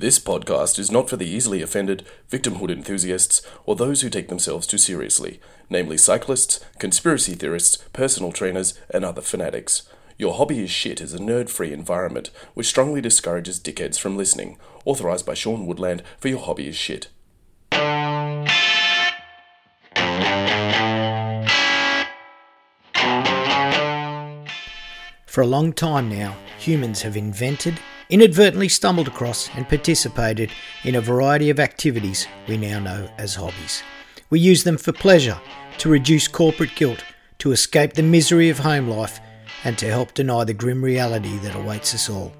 This 0.00 0.18
podcast 0.18 0.78
is 0.78 0.90
not 0.90 1.10
for 1.10 1.18
the 1.18 1.28
easily 1.28 1.60
offended, 1.60 2.06
victimhood 2.30 2.70
enthusiasts, 2.70 3.42
or 3.66 3.76
those 3.76 4.00
who 4.00 4.08
take 4.08 4.28
themselves 4.28 4.66
too 4.66 4.78
seriously, 4.78 5.40
namely 5.68 5.98
cyclists, 5.98 6.58
conspiracy 6.78 7.34
theorists, 7.34 7.76
personal 7.92 8.32
trainers, 8.32 8.80
and 8.88 9.04
other 9.04 9.20
fanatics. 9.20 9.82
Your 10.16 10.32
Hobby 10.32 10.64
is 10.64 10.70
Shit 10.70 11.02
is 11.02 11.12
a 11.12 11.18
nerd 11.18 11.50
free 11.50 11.70
environment 11.70 12.30
which 12.54 12.68
strongly 12.68 13.02
discourages 13.02 13.60
dickheads 13.60 13.98
from 14.00 14.16
listening. 14.16 14.56
Authorised 14.86 15.26
by 15.26 15.34
Sean 15.34 15.66
Woodland 15.66 16.02
for 16.16 16.28
Your 16.28 16.40
Hobby 16.40 16.68
is 16.68 16.76
Shit. 16.76 17.08
For 25.26 25.42
a 25.42 25.46
long 25.46 25.74
time 25.74 26.08
now, 26.08 26.34
humans 26.58 27.02
have 27.02 27.18
invented, 27.18 27.78
inadvertently 28.10 28.68
stumbled 28.68 29.08
across, 29.08 29.48
and 29.56 29.68
participated 29.68 30.50
in 30.84 30.94
a 30.94 31.00
variety 31.00 31.50
of 31.50 31.60
activities 31.60 32.26
we 32.48 32.56
now 32.56 32.78
know 32.78 33.08
as 33.18 33.34
hobbies. 33.34 33.82
We 34.28 34.40
use 34.40 34.64
them 34.64 34.76
for 34.76 34.92
pleasure, 34.92 35.40
to 35.78 35.88
reduce 35.88 36.28
corporate 36.28 36.74
guilt, 36.76 37.02
to 37.38 37.52
escape 37.52 37.94
the 37.94 38.02
misery 38.02 38.50
of 38.50 38.58
home 38.58 38.88
life, 38.88 39.18
and 39.64 39.78
to 39.78 39.86
help 39.86 40.14
deny 40.14 40.44
the 40.44 40.54
grim 40.54 40.82
reality 40.82 41.38
that 41.38 41.56
awaits 41.56 41.94
us 41.94 42.10
all. 42.10 42.32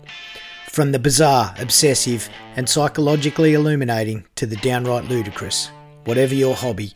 From 0.69 0.93
the 0.93 0.99
bizarre, 0.99 1.55
obsessive, 1.59 2.29
and 2.57 2.69
psychologically 2.69 3.55
illuminating 3.55 4.25
to 4.37 4.47
the 4.47 4.57
downright 4.57 5.07
ludicrous, 5.07 5.71
whatever 6.05 6.35
your 6.35 6.55
hobby, 6.55 6.93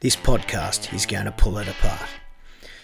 this 0.00 0.16
podcast 0.16 0.92
is 0.92 1.06
going 1.06 1.24
to 1.24 1.32
pull 1.32 1.58
it 1.58 1.68
apart. 1.68 2.08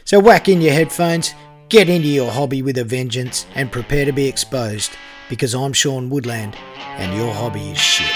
So 0.05 0.19
whack 0.19 0.49
in 0.49 0.63
your 0.63 0.73
headphones, 0.73 1.35
get 1.69 1.89
into 1.89 2.09
your 2.09 2.33
hobby 2.33 2.63
with 2.63 2.79
a 2.79 2.85
vengeance, 2.85 3.47
and 3.55 3.71
prepare 3.71 4.05
to 4.07 4.13
be 4.13 4.27
exposed 4.27 4.93
because 5.31 5.55
I'm 5.55 5.73
Sean 5.73 6.11
Woodland 6.11 6.57
and 6.77 7.17
your 7.17 7.33
hobby 7.33 7.71
is 7.71 7.79
shit. 7.79 8.11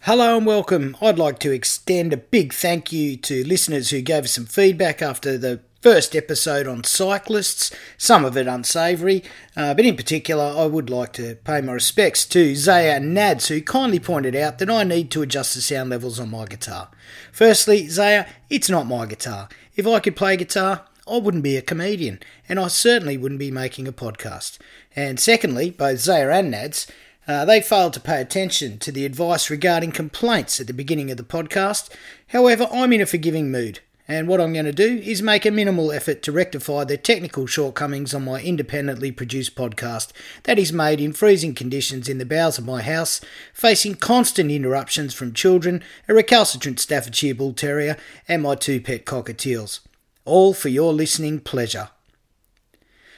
Hello 0.00 0.36
and 0.36 0.44
welcome. 0.44 0.98
I'd 1.00 1.18
like 1.18 1.38
to 1.38 1.50
extend 1.50 2.12
a 2.12 2.18
big 2.18 2.52
thank 2.52 2.92
you 2.92 3.16
to 3.16 3.42
listeners 3.42 3.88
who 3.88 4.02
gave 4.02 4.24
us 4.24 4.32
some 4.32 4.44
feedback 4.44 5.00
after 5.00 5.38
the 5.38 5.62
first 5.80 6.14
episode 6.14 6.66
on 6.66 6.84
cyclists, 6.84 7.70
some 7.96 8.22
of 8.26 8.36
it 8.36 8.46
unsavoury, 8.46 9.24
uh, 9.56 9.72
but 9.72 9.86
in 9.86 9.96
particular, 9.96 10.44
I 10.44 10.66
would 10.66 10.90
like 10.90 11.14
to 11.14 11.36
pay 11.36 11.62
my 11.62 11.72
respects 11.72 12.26
to 12.26 12.54
Zaya 12.54 12.96
and 12.96 13.16
Nads, 13.16 13.48
who 13.48 13.62
kindly 13.62 13.98
pointed 13.98 14.36
out 14.36 14.58
that 14.58 14.70
I 14.70 14.84
need 14.84 15.10
to 15.12 15.22
adjust 15.22 15.54
the 15.54 15.62
sound 15.62 15.88
levels 15.88 16.20
on 16.20 16.30
my 16.30 16.44
guitar. 16.44 16.90
Firstly, 17.32 17.88
Zaya, 17.88 18.26
it's 18.50 18.68
not 18.68 18.86
my 18.86 19.06
guitar. 19.06 19.48
If 19.74 19.86
I 19.86 20.00
could 20.00 20.16
play 20.16 20.36
guitar, 20.36 20.84
I 21.06 21.18
wouldn't 21.18 21.42
be 21.42 21.56
a 21.56 21.62
comedian, 21.62 22.20
and 22.48 22.58
I 22.58 22.68
certainly 22.68 23.18
wouldn't 23.18 23.38
be 23.38 23.50
making 23.50 23.86
a 23.86 23.92
podcast. 23.92 24.58
And 24.96 25.20
secondly, 25.20 25.70
both 25.70 26.00
Zaya 26.00 26.30
and 26.30 26.52
Nads, 26.54 26.88
uh, 27.28 27.44
they 27.44 27.60
failed 27.60 27.92
to 27.94 28.00
pay 28.00 28.20
attention 28.20 28.78
to 28.78 28.90
the 28.90 29.04
advice 29.04 29.50
regarding 29.50 29.92
complaints 29.92 30.60
at 30.60 30.66
the 30.66 30.72
beginning 30.72 31.10
of 31.10 31.18
the 31.18 31.22
podcast. 31.22 31.90
However, 32.28 32.68
I'm 32.72 32.92
in 32.94 33.02
a 33.02 33.06
forgiving 33.06 33.50
mood, 33.50 33.80
and 34.08 34.28
what 34.28 34.40
I'm 34.40 34.54
going 34.54 34.64
to 34.64 34.72
do 34.72 35.00
is 35.04 35.20
make 35.20 35.44
a 35.44 35.50
minimal 35.50 35.92
effort 35.92 36.22
to 36.22 36.32
rectify 36.32 36.84
the 36.84 36.96
technical 36.96 37.46
shortcomings 37.46 38.14
on 38.14 38.24
my 38.24 38.40
independently 38.40 39.12
produced 39.12 39.54
podcast 39.54 40.12
that 40.44 40.58
is 40.58 40.72
made 40.72 41.02
in 41.02 41.12
freezing 41.12 41.54
conditions 41.54 42.08
in 42.08 42.16
the 42.16 42.26
bowels 42.26 42.58
of 42.58 42.64
my 42.64 42.80
house, 42.80 43.20
facing 43.52 43.94
constant 43.94 44.50
interruptions 44.50 45.12
from 45.12 45.34
children, 45.34 45.82
a 46.08 46.14
recalcitrant 46.14 46.80
Staffordshire 46.80 47.34
Bull 47.34 47.52
Terrier, 47.52 47.98
and 48.26 48.42
my 48.42 48.54
two 48.54 48.80
pet 48.80 49.04
cockatiels. 49.04 49.80
All 50.24 50.54
for 50.54 50.68
your 50.68 50.92
listening 50.92 51.40
pleasure. 51.40 51.90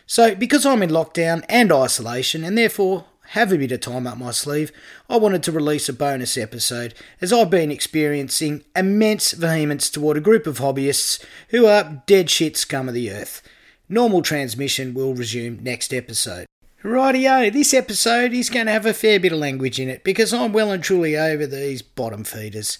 So, 0.06 0.34
because 0.34 0.64
I'm 0.64 0.82
in 0.82 0.90
lockdown 0.90 1.44
and 1.48 1.72
isolation, 1.72 2.44
and 2.44 2.56
therefore 2.56 3.06
have 3.30 3.52
a 3.52 3.58
bit 3.58 3.72
of 3.72 3.80
time 3.80 4.06
up 4.06 4.18
my 4.18 4.30
sleeve, 4.30 4.70
I 5.08 5.16
wanted 5.16 5.42
to 5.44 5.52
release 5.52 5.88
a 5.88 5.92
bonus 5.92 6.38
episode 6.38 6.94
as 7.20 7.32
I've 7.32 7.50
been 7.50 7.72
experiencing 7.72 8.64
immense 8.74 9.32
vehemence 9.32 9.90
toward 9.90 10.16
a 10.16 10.20
group 10.20 10.46
of 10.46 10.58
hobbyists 10.58 11.24
who 11.48 11.66
are 11.66 12.02
dead 12.06 12.30
shit 12.30 12.56
scum 12.56 12.88
of 12.88 12.94
the 12.94 13.10
earth. 13.10 13.42
Normal 13.88 14.22
transmission 14.22 14.94
will 14.94 15.14
resume 15.14 15.62
next 15.62 15.92
episode. 15.92 16.46
Rightio, 16.84 17.52
this 17.52 17.74
episode 17.74 18.32
is 18.32 18.50
going 18.50 18.66
to 18.66 18.72
have 18.72 18.86
a 18.86 18.94
fair 18.94 19.18
bit 19.18 19.32
of 19.32 19.38
language 19.38 19.80
in 19.80 19.88
it 19.88 20.04
because 20.04 20.32
I'm 20.32 20.52
well 20.52 20.70
and 20.70 20.82
truly 20.82 21.16
over 21.16 21.46
these 21.46 21.82
bottom 21.82 22.22
feeders. 22.22 22.78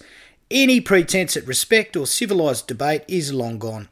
Any 0.49 0.79
pretense 0.79 1.35
at 1.35 1.45
respect 1.45 1.97
or 1.97 2.07
civilised 2.07 2.67
debate 2.67 3.03
is 3.09 3.33
long 3.33 3.59
gone. 3.59 3.89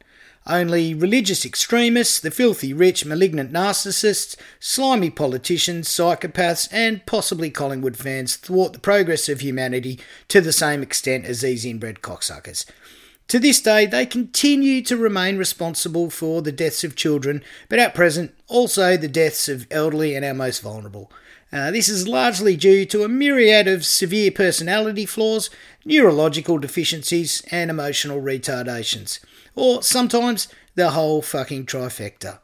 Only 0.48 0.94
religious 0.94 1.44
extremists, 1.44 2.20
the 2.20 2.30
filthy 2.30 2.72
rich, 2.72 3.04
malignant 3.04 3.52
narcissists, 3.52 4.36
slimy 4.60 5.10
politicians, 5.10 5.88
psychopaths, 5.88 6.68
and 6.72 7.04
possibly 7.08 7.50
Collingwood 7.50 7.98
fans 7.98 8.36
thwart 8.36 8.74
the 8.74 8.80
progress 8.80 9.28
of 9.28 9.40
humanity 9.40 10.00
to 10.28 10.42
the 10.42 10.54
same 10.54 10.84
extent 10.84 11.26
as 11.26 11.42
these 11.42 11.66
inbred 11.66 12.02
cocksuckers. 12.02 12.66
To 13.30 13.40
this 13.40 13.60
day, 13.60 13.88
they 13.88 14.06
continue 14.06 14.84
to 14.84 14.96
remain 14.96 15.38
responsible 15.38 16.12
for 16.12 16.44
the 16.44 16.52
deaths 16.52 16.84
of 16.84 16.96
children, 16.96 17.44
but 17.68 17.80
at 17.80 17.96
present, 17.96 18.36
also 18.48 18.98
the 18.98 19.08
deaths 19.08 19.50
of 19.50 19.66
elderly 19.72 20.14
and 20.14 20.24
our 20.24 20.36
most 20.36 20.62
vulnerable. 20.62 21.12
Uh, 21.52 21.72
this 21.72 21.88
is 21.88 22.08
largely 22.08 22.56
due 22.56 22.86
to 22.86 23.04
a 23.04 23.10
myriad 23.10 23.68
of 23.68 23.86
severe 23.86 24.32
personality 24.32 25.06
flaws, 25.06 25.50
neurological 25.86 26.58
deficiencies, 26.58 27.42
and 27.52 27.70
emotional 27.70 28.22
retardations 28.22 29.20
or 29.56 29.82
sometimes 29.82 30.48
the 30.76 30.92
whole 30.92 31.22
fucking 31.22 31.66
trifecta. 31.66 32.40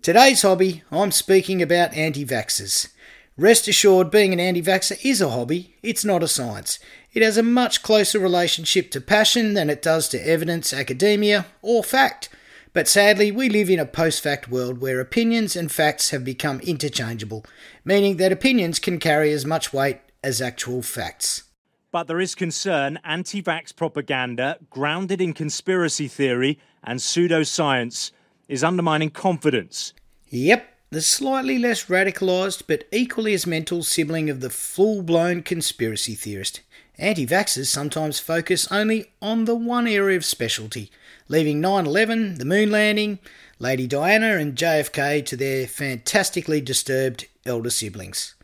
Today's 0.00 0.42
hobby, 0.42 0.82
I'm 0.90 1.10
speaking 1.10 1.60
about 1.60 1.94
anti 1.94 2.24
vaxxers. 2.24 2.88
Rest 3.36 3.68
assured, 3.68 4.10
being 4.10 4.32
an 4.32 4.40
anti 4.40 4.62
vaxxer 4.62 5.04
is 5.04 5.20
a 5.20 5.30
hobby, 5.30 5.76
it's 5.82 6.04
not 6.04 6.22
a 6.22 6.28
science. 6.28 6.78
It 7.12 7.22
has 7.22 7.36
a 7.36 7.42
much 7.42 7.82
closer 7.82 8.18
relationship 8.18 8.90
to 8.92 9.00
passion 9.00 9.54
than 9.54 9.70
it 9.70 9.82
does 9.82 10.08
to 10.10 10.28
evidence, 10.28 10.72
academia, 10.72 11.46
or 11.62 11.82
fact. 11.82 12.28
But 12.76 12.88
sadly, 12.88 13.32
we 13.32 13.48
live 13.48 13.70
in 13.70 13.78
a 13.78 13.86
post 13.86 14.22
fact 14.22 14.50
world 14.50 14.82
where 14.82 15.00
opinions 15.00 15.56
and 15.56 15.72
facts 15.72 16.10
have 16.10 16.26
become 16.26 16.60
interchangeable, 16.60 17.42
meaning 17.86 18.18
that 18.18 18.32
opinions 18.32 18.78
can 18.78 18.98
carry 18.98 19.32
as 19.32 19.46
much 19.46 19.72
weight 19.72 20.00
as 20.22 20.42
actual 20.42 20.82
facts. 20.82 21.44
But 21.90 22.06
there 22.06 22.20
is 22.20 22.34
concern 22.34 22.98
anti 23.02 23.40
vax 23.40 23.74
propaganda, 23.74 24.58
grounded 24.68 25.22
in 25.22 25.32
conspiracy 25.32 26.06
theory 26.06 26.58
and 26.84 27.00
pseudoscience, 27.00 28.10
is 28.46 28.62
undermining 28.62 29.08
confidence. 29.08 29.94
Yep, 30.28 30.68
the 30.90 31.00
slightly 31.00 31.58
less 31.58 31.86
radicalised 31.86 32.64
but 32.66 32.84
equally 32.92 33.32
as 33.32 33.46
mental 33.46 33.84
sibling 33.84 34.28
of 34.28 34.40
the 34.40 34.50
full 34.50 35.00
blown 35.00 35.42
conspiracy 35.42 36.14
theorist. 36.14 36.60
Anti 36.98 37.26
vaxxers 37.26 37.66
sometimes 37.66 38.18
focus 38.18 38.70
only 38.72 39.10
on 39.20 39.44
the 39.44 39.54
one 39.54 39.86
area 39.86 40.16
of 40.16 40.24
specialty, 40.24 40.90
leaving 41.28 41.60
9 41.60 41.86
11, 41.86 42.36
the 42.36 42.44
moon 42.44 42.70
landing, 42.70 43.18
Lady 43.58 43.86
Diana, 43.86 44.36
and 44.36 44.56
JFK 44.56 45.24
to 45.26 45.36
their 45.36 45.66
fantastically 45.66 46.60
disturbed 46.60 47.26
elder 47.44 47.70
siblings. 47.70 48.34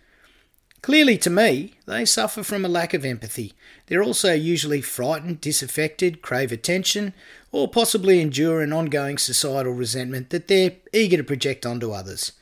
Clearly, 0.82 1.16
to 1.18 1.30
me, 1.30 1.74
they 1.86 2.04
suffer 2.04 2.42
from 2.42 2.64
a 2.64 2.68
lack 2.68 2.92
of 2.92 3.04
empathy. 3.04 3.54
They're 3.86 4.02
also 4.02 4.32
usually 4.32 4.80
frightened, 4.80 5.40
disaffected, 5.40 6.22
crave 6.22 6.50
attention, 6.50 7.14
or 7.52 7.68
possibly 7.68 8.20
endure 8.20 8.60
an 8.60 8.72
ongoing 8.72 9.16
societal 9.16 9.72
resentment 9.72 10.30
that 10.30 10.48
they're 10.48 10.72
eager 10.92 11.18
to 11.18 11.24
project 11.24 11.64
onto 11.64 11.92
others. 11.92 12.32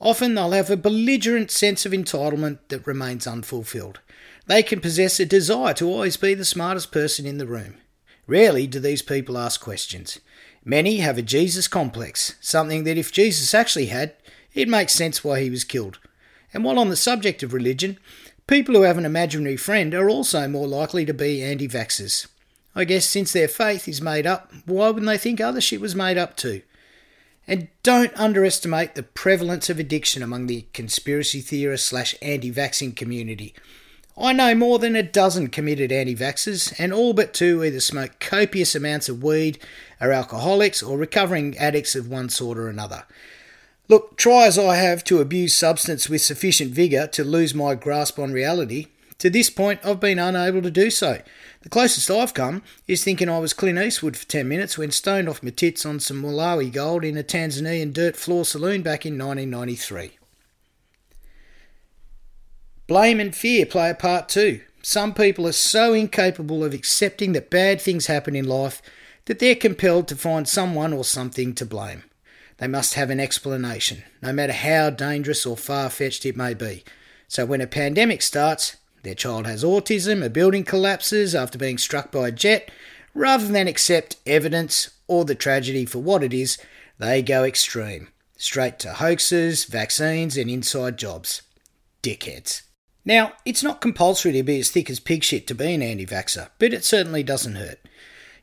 Often 0.00 0.34
they'll 0.34 0.52
have 0.52 0.70
a 0.70 0.76
belligerent 0.76 1.50
sense 1.50 1.84
of 1.84 1.92
entitlement 1.92 2.58
that 2.68 2.86
remains 2.86 3.26
unfulfilled. 3.26 3.98
They 4.50 4.64
can 4.64 4.80
possess 4.80 5.20
a 5.20 5.24
desire 5.24 5.72
to 5.74 5.86
always 5.86 6.16
be 6.16 6.34
the 6.34 6.44
smartest 6.44 6.90
person 6.90 7.24
in 7.24 7.38
the 7.38 7.46
room. 7.46 7.76
Rarely 8.26 8.66
do 8.66 8.80
these 8.80 9.00
people 9.00 9.38
ask 9.38 9.60
questions. 9.60 10.18
Many 10.64 10.96
have 10.96 11.16
a 11.16 11.22
Jesus 11.22 11.68
complex, 11.68 12.34
something 12.40 12.82
that 12.82 12.98
if 12.98 13.12
Jesus 13.12 13.54
actually 13.54 13.86
had, 13.86 14.12
it 14.52 14.68
makes 14.68 14.92
sense 14.92 15.22
why 15.22 15.40
he 15.40 15.50
was 15.50 15.62
killed. 15.62 16.00
And 16.52 16.64
while 16.64 16.80
on 16.80 16.88
the 16.88 16.96
subject 16.96 17.44
of 17.44 17.52
religion, 17.52 17.96
people 18.48 18.74
who 18.74 18.82
have 18.82 18.98
an 18.98 19.04
imaginary 19.04 19.56
friend 19.56 19.94
are 19.94 20.10
also 20.10 20.48
more 20.48 20.66
likely 20.66 21.04
to 21.04 21.14
be 21.14 21.44
anti 21.44 21.68
vaxxers. 21.68 22.26
I 22.74 22.82
guess 22.82 23.06
since 23.06 23.32
their 23.32 23.46
faith 23.46 23.86
is 23.86 24.02
made 24.02 24.26
up, 24.26 24.52
why 24.66 24.88
wouldn't 24.88 25.06
they 25.06 25.16
think 25.16 25.40
other 25.40 25.60
shit 25.60 25.80
was 25.80 25.94
made 25.94 26.18
up 26.18 26.36
too? 26.36 26.62
And 27.46 27.68
don't 27.84 28.18
underestimate 28.18 28.96
the 28.96 29.04
prevalence 29.04 29.70
of 29.70 29.78
addiction 29.78 30.24
among 30.24 30.48
the 30.48 30.66
conspiracy 30.72 31.40
theorist 31.40 31.86
slash 31.86 32.16
anti 32.20 32.50
vaccine 32.50 32.90
community. 32.90 33.54
I 34.16 34.32
know 34.32 34.54
more 34.54 34.78
than 34.78 34.96
a 34.96 35.02
dozen 35.02 35.48
committed 35.48 35.92
anti 35.92 36.14
vaxxers, 36.14 36.74
and 36.78 36.92
all 36.92 37.12
but 37.12 37.32
two 37.32 37.64
either 37.64 37.80
smoke 37.80 38.18
copious 38.20 38.74
amounts 38.74 39.08
of 39.08 39.22
weed, 39.22 39.58
are 40.00 40.12
alcoholics, 40.12 40.82
or 40.82 40.98
recovering 40.98 41.56
addicts 41.58 41.94
of 41.94 42.08
one 42.08 42.28
sort 42.28 42.58
or 42.58 42.68
another. 42.68 43.04
Look, 43.88 44.16
try 44.16 44.46
as 44.46 44.58
I 44.58 44.76
have 44.76 45.02
to 45.04 45.20
abuse 45.20 45.54
substance 45.54 46.08
with 46.08 46.22
sufficient 46.22 46.72
vigour 46.72 47.06
to 47.08 47.24
lose 47.24 47.54
my 47.54 47.74
grasp 47.74 48.18
on 48.18 48.32
reality, 48.32 48.86
To 49.20 49.28
this 49.28 49.50
point, 49.50 49.80
I've 49.84 50.00
been 50.00 50.18
unable 50.18 50.62
to 50.62 50.70
do 50.70 50.90
so. 50.90 51.20
The 51.60 51.68
closest 51.68 52.10
I've 52.10 52.32
come 52.32 52.62
is 52.88 53.04
thinking 53.04 53.28
I 53.28 53.38
was 53.38 53.52
Clint 53.52 53.78
Eastwood 53.78 54.16
for 54.16 54.26
10 54.26 54.48
minutes 54.48 54.78
when 54.78 54.90
stoned 54.90 55.28
off 55.28 55.42
my 55.42 55.50
tits 55.50 55.84
on 55.84 56.00
some 56.00 56.22
Malawi 56.22 56.72
gold 56.72 57.04
in 57.04 57.18
a 57.18 57.22
Tanzanian 57.22 57.92
dirt 57.92 58.16
floor 58.16 58.46
saloon 58.46 58.80
back 58.80 59.04
in 59.04 59.18
1993. 59.18 60.19
Blame 62.90 63.20
and 63.20 63.32
fear 63.32 63.66
play 63.66 63.88
a 63.88 63.94
part 63.94 64.28
too. 64.28 64.62
Some 64.82 65.14
people 65.14 65.46
are 65.46 65.52
so 65.52 65.92
incapable 65.94 66.64
of 66.64 66.74
accepting 66.74 67.30
that 67.34 67.48
bad 67.48 67.80
things 67.80 68.08
happen 68.08 68.34
in 68.34 68.48
life 68.48 68.82
that 69.26 69.38
they're 69.38 69.54
compelled 69.54 70.08
to 70.08 70.16
find 70.16 70.48
someone 70.48 70.92
or 70.92 71.04
something 71.04 71.54
to 71.54 71.64
blame. 71.64 72.02
They 72.56 72.66
must 72.66 72.94
have 72.94 73.08
an 73.08 73.20
explanation, 73.20 74.02
no 74.20 74.32
matter 74.32 74.52
how 74.52 74.90
dangerous 74.90 75.46
or 75.46 75.56
far 75.56 75.88
fetched 75.88 76.26
it 76.26 76.36
may 76.36 76.52
be. 76.52 76.82
So 77.28 77.46
when 77.46 77.60
a 77.60 77.68
pandemic 77.68 78.22
starts, 78.22 78.76
their 79.04 79.14
child 79.14 79.46
has 79.46 79.62
autism, 79.62 80.24
a 80.24 80.28
building 80.28 80.64
collapses 80.64 81.32
after 81.32 81.58
being 81.58 81.78
struck 81.78 82.10
by 82.10 82.26
a 82.26 82.32
jet, 82.32 82.72
rather 83.14 83.46
than 83.46 83.68
accept 83.68 84.16
evidence 84.26 84.90
or 85.06 85.24
the 85.24 85.36
tragedy 85.36 85.84
for 85.86 86.00
what 86.00 86.24
it 86.24 86.34
is, 86.34 86.58
they 86.98 87.22
go 87.22 87.44
extreme. 87.44 88.08
Straight 88.36 88.80
to 88.80 88.94
hoaxes, 88.94 89.64
vaccines, 89.66 90.36
and 90.36 90.50
inside 90.50 90.98
jobs. 90.98 91.42
Dickheads. 92.02 92.62
Now, 93.04 93.32
it's 93.44 93.62
not 93.62 93.80
compulsory 93.80 94.32
to 94.32 94.42
be 94.42 94.60
as 94.60 94.70
thick 94.70 94.90
as 94.90 95.00
pig 95.00 95.24
shit 95.24 95.46
to 95.46 95.54
be 95.54 95.74
an 95.74 95.82
anti 95.82 96.06
vaxxer, 96.06 96.50
but 96.58 96.74
it 96.74 96.84
certainly 96.84 97.22
doesn't 97.22 97.54
hurt. 97.54 97.80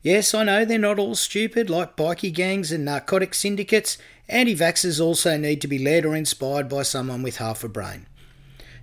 Yes, 0.01 0.33
I 0.33 0.43
know 0.43 0.65
they're 0.65 0.79
not 0.79 0.99
all 0.99 1.15
stupid 1.15 1.69
like 1.69 1.97
bikie 1.97 2.33
gangs 2.33 2.71
and 2.71 2.85
narcotic 2.85 3.33
syndicates. 3.33 3.97
Anti 4.29 4.55
vaxxers 4.55 4.99
also 4.99 5.37
need 5.37 5.61
to 5.61 5.67
be 5.67 5.77
led 5.77 6.05
or 6.05 6.15
inspired 6.15 6.69
by 6.69 6.83
someone 6.83 7.21
with 7.21 7.37
half 7.37 7.63
a 7.63 7.69
brain. 7.69 8.07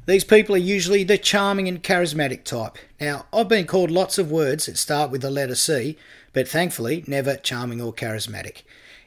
These 0.07 0.25
people 0.25 0.55
are 0.55 0.59
usually 0.59 1.03
the 1.03 1.17
charming 1.17 1.67
and 1.67 1.83
charismatic 1.83 2.45
type. 2.45 2.77
Now, 3.01 3.27
I've 3.33 3.49
been 3.49 3.67
called 3.67 3.91
lots 3.91 4.19
of 4.19 4.31
words 4.31 4.67
that 4.67 4.77
start 4.77 5.11
with 5.11 5.23
the 5.23 5.31
letter 5.31 5.55
C, 5.55 5.97
but 6.35 6.47
thankfully 6.47 7.05
never 7.07 7.37
charming 7.37 7.81
or 7.81 7.93
charismatic. 7.93 8.63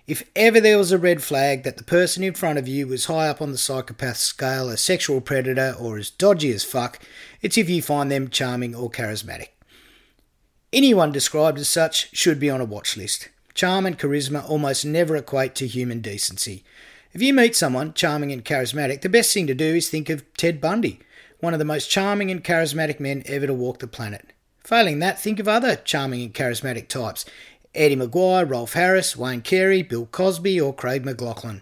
If 0.07 0.24
ever 0.38 0.62
there 0.62 0.77
was 0.77 0.94
a 0.94 0.98
red 0.98 1.21
flag 1.21 1.63
that 1.63 1.75
the 1.75 1.83
person 1.83 2.24
in 2.24 2.33
front 2.33 2.57
of 2.57 2.65
you 2.65 2.88
was 2.88 3.07
high 3.07 3.27
up 3.27 3.42
on 3.42 3.51
the 3.51 3.57
psychopath 3.57 4.15
scale, 4.15 4.69
a 4.69 4.77
sexual 4.77 5.19
predator, 5.19 5.75
or 5.77 5.98
as 5.98 6.09
dodgy 6.09 6.50
as 6.54 6.63
fuck, 6.63 7.01
it's 7.42 7.57
if 7.57 7.69
you 7.69 7.81
find 7.81 8.09
them 8.09 8.30
charming 8.30 8.74
or 8.74 8.89
charismatic. 8.89 9.50
Anyone 10.71 11.12
described 11.12 11.59
as 11.59 11.68
such 11.68 12.15
should 12.15 12.39
be 12.39 12.50
on 12.50 12.62
a 12.62 12.65
watch 12.65 12.95
list. 12.95 13.27
Charm 13.54 13.86
and 13.86 14.00
charisma 14.00 14.50
almost 14.50 14.86
never 14.86 15.18
equate 15.18 15.56
to 15.56 15.68
human 15.68 16.00
decency. 16.00 16.63
If 17.12 17.21
you 17.21 17.33
meet 17.33 17.54
someone 17.54 17.94
charming 17.94 18.31
and 18.31 18.45
charismatic, 18.45 19.01
the 19.01 19.09
best 19.09 19.33
thing 19.33 19.45
to 19.48 19.54
do 19.54 19.75
is 19.75 19.89
think 19.89 20.09
of 20.09 20.24
Ted 20.36 20.62
Bundy, 20.62 21.01
one 21.42 21.51
of 21.51 21.59
the 21.59 21.65
most 21.65 21.89
charming 21.89 22.31
and 22.31 22.42
charismatic 22.42 23.01
men 23.01 23.24
ever 23.25 23.48
to 23.48 23.54
walk 23.54 23.80
the 23.80 23.88
planet. 23.88 24.31
Failing 24.63 25.00
that, 25.00 25.19
think 25.19 25.39
of 25.39 25.48
other 25.48 25.77
charming 25.77 26.21
and 26.21 26.33
charismatic 26.33 26.88
types. 26.88 27.25
Eddie 27.78 27.96
McGuire, 27.96 28.50
Rolf 28.50 28.74
Harris, 28.74 29.16
Wayne 29.16 29.42
Carey, 29.42 29.84
Bill 29.84 30.08
Cosby, 30.08 30.60
or 30.60 30.74
Craig 30.74 31.04
McLachlan. 31.04 31.62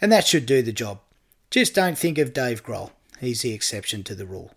And 0.00 0.12
that 0.12 0.26
should 0.26 0.46
do 0.46 0.62
the 0.62 0.72
job. 0.72 1.00
Just 1.50 1.74
don't 1.74 1.98
think 1.98 2.18
of 2.18 2.32
Dave 2.32 2.64
Grohl. 2.64 2.92
He's 3.20 3.42
the 3.42 3.52
exception 3.52 4.04
to 4.04 4.14
the 4.14 4.26
rule. 4.26 4.52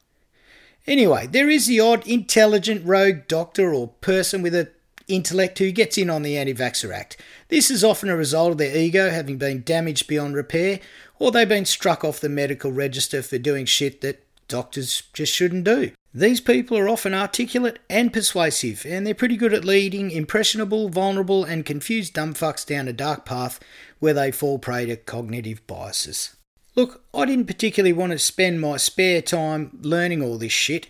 Anyway, 0.88 1.28
there 1.28 1.50
is 1.50 1.68
the 1.68 1.80
odd 1.80 2.08
intelligent 2.08 2.86
rogue 2.86 3.28
doctor 3.28 3.74
or 3.74 3.90
person 4.02 4.42
with 4.42 4.56
an 4.56 4.70
intellect 5.08 5.60
who 5.60 5.72
gets 5.72 5.98
in 5.98 6.10
on 6.10 6.24
the 6.24 6.38
Anti 6.38 6.54
Vaxxer 6.54 6.94
Act. 6.94 7.18
This 7.50 7.70
is 7.70 7.84
often 7.84 8.10
a 8.10 8.16
result 8.16 8.52
of 8.52 8.58
their 8.58 8.76
ego 8.76 9.10
having 9.10 9.38
been 9.38 9.64
damaged 9.64 10.08
beyond 10.08 10.36
repair, 10.36 10.80
or 11.18 11.32
they've 11.32 11.50
been 11.50 11.66
struck 11.66 12.04
off 12.04 12.20
the 12.20 12.30
medical 12.30 12.72
register 12.72 13.22
for 13.22 13.38
doing 13.38 13.66
shit 13.66 14.02
that 14.02 14.24
doctors 14.48 15.04
just 15.14 15.34
shouldn't 15.34 15.64
do. 15.64 15.92
These 16.14 16.42
people 16.42 16.76
are 16.76 16.90
often 16.90 17.14
articulate 17.14 17.78
and 17.88 18.12
persuasive, 18.12 18.84
and 18.84 19.06
they're 19.06 19.14
pretty 19.14 19.38
good 19.38 19.54
at 19.54 19.64
leading 19.64 20.10
impressionable, 20.10 20.90
vulnerable, 20.90 21.44
and 21.44 21.64
confused 21.64 22.16
dumbfucks 22.16 22.66
down 22.66 22.88
a 22.88 22.94
dark 22.94 23.26
path 23.26 23.60
where 24.00 24.16
they 24.16 24.32
fall 24.32 24.58
prey 24.58 24.88
to 24.88 24.96
cognitive 24.96 25.66
biases. 25.68 26.36
Look, 26.74 27.04
I 27.14 27.26
didn't 27.26 27.46
particularly 27.46 27.94
want 27.94 28.12
to 28.14 28.20
spend 28.20 28.60
my 28.60 28.78
spare 28.78 29.22
time 29.22 29.78
learning 29.82 30.24
all 30.24 30.40
this 30.40 30.52
shit, 30.52 30.88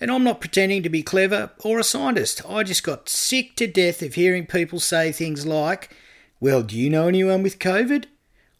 and 0.00 0.08
I'm 0.08 0.22
not 0.22 0.40
pretending 0.40 0.84
to 0.84 0.88
be 0.88 1.02
clever 1.02 1.50
or 1.64 1.80
a 1.80 1.84
scientist. 1.84 2.42
I 2.48 2.62
just 2.62 2.84
got 2.84 3.08
sick 3.08 3.56
to 3.56 3.66
death 3.66 4.02
of 4.02 4.14
hearing 4.14 4.46
people 4.46 4.78
say 4.78 5.10
things 5.10 5.44
like, 5.44 5.96
Well, 6.38 6.62
do 6.62 6.76
you 6.76 6.90
know 6.90 7.08
anyone 7.08 7.42
with 7.42 7.58
COVID? 7.58 8.04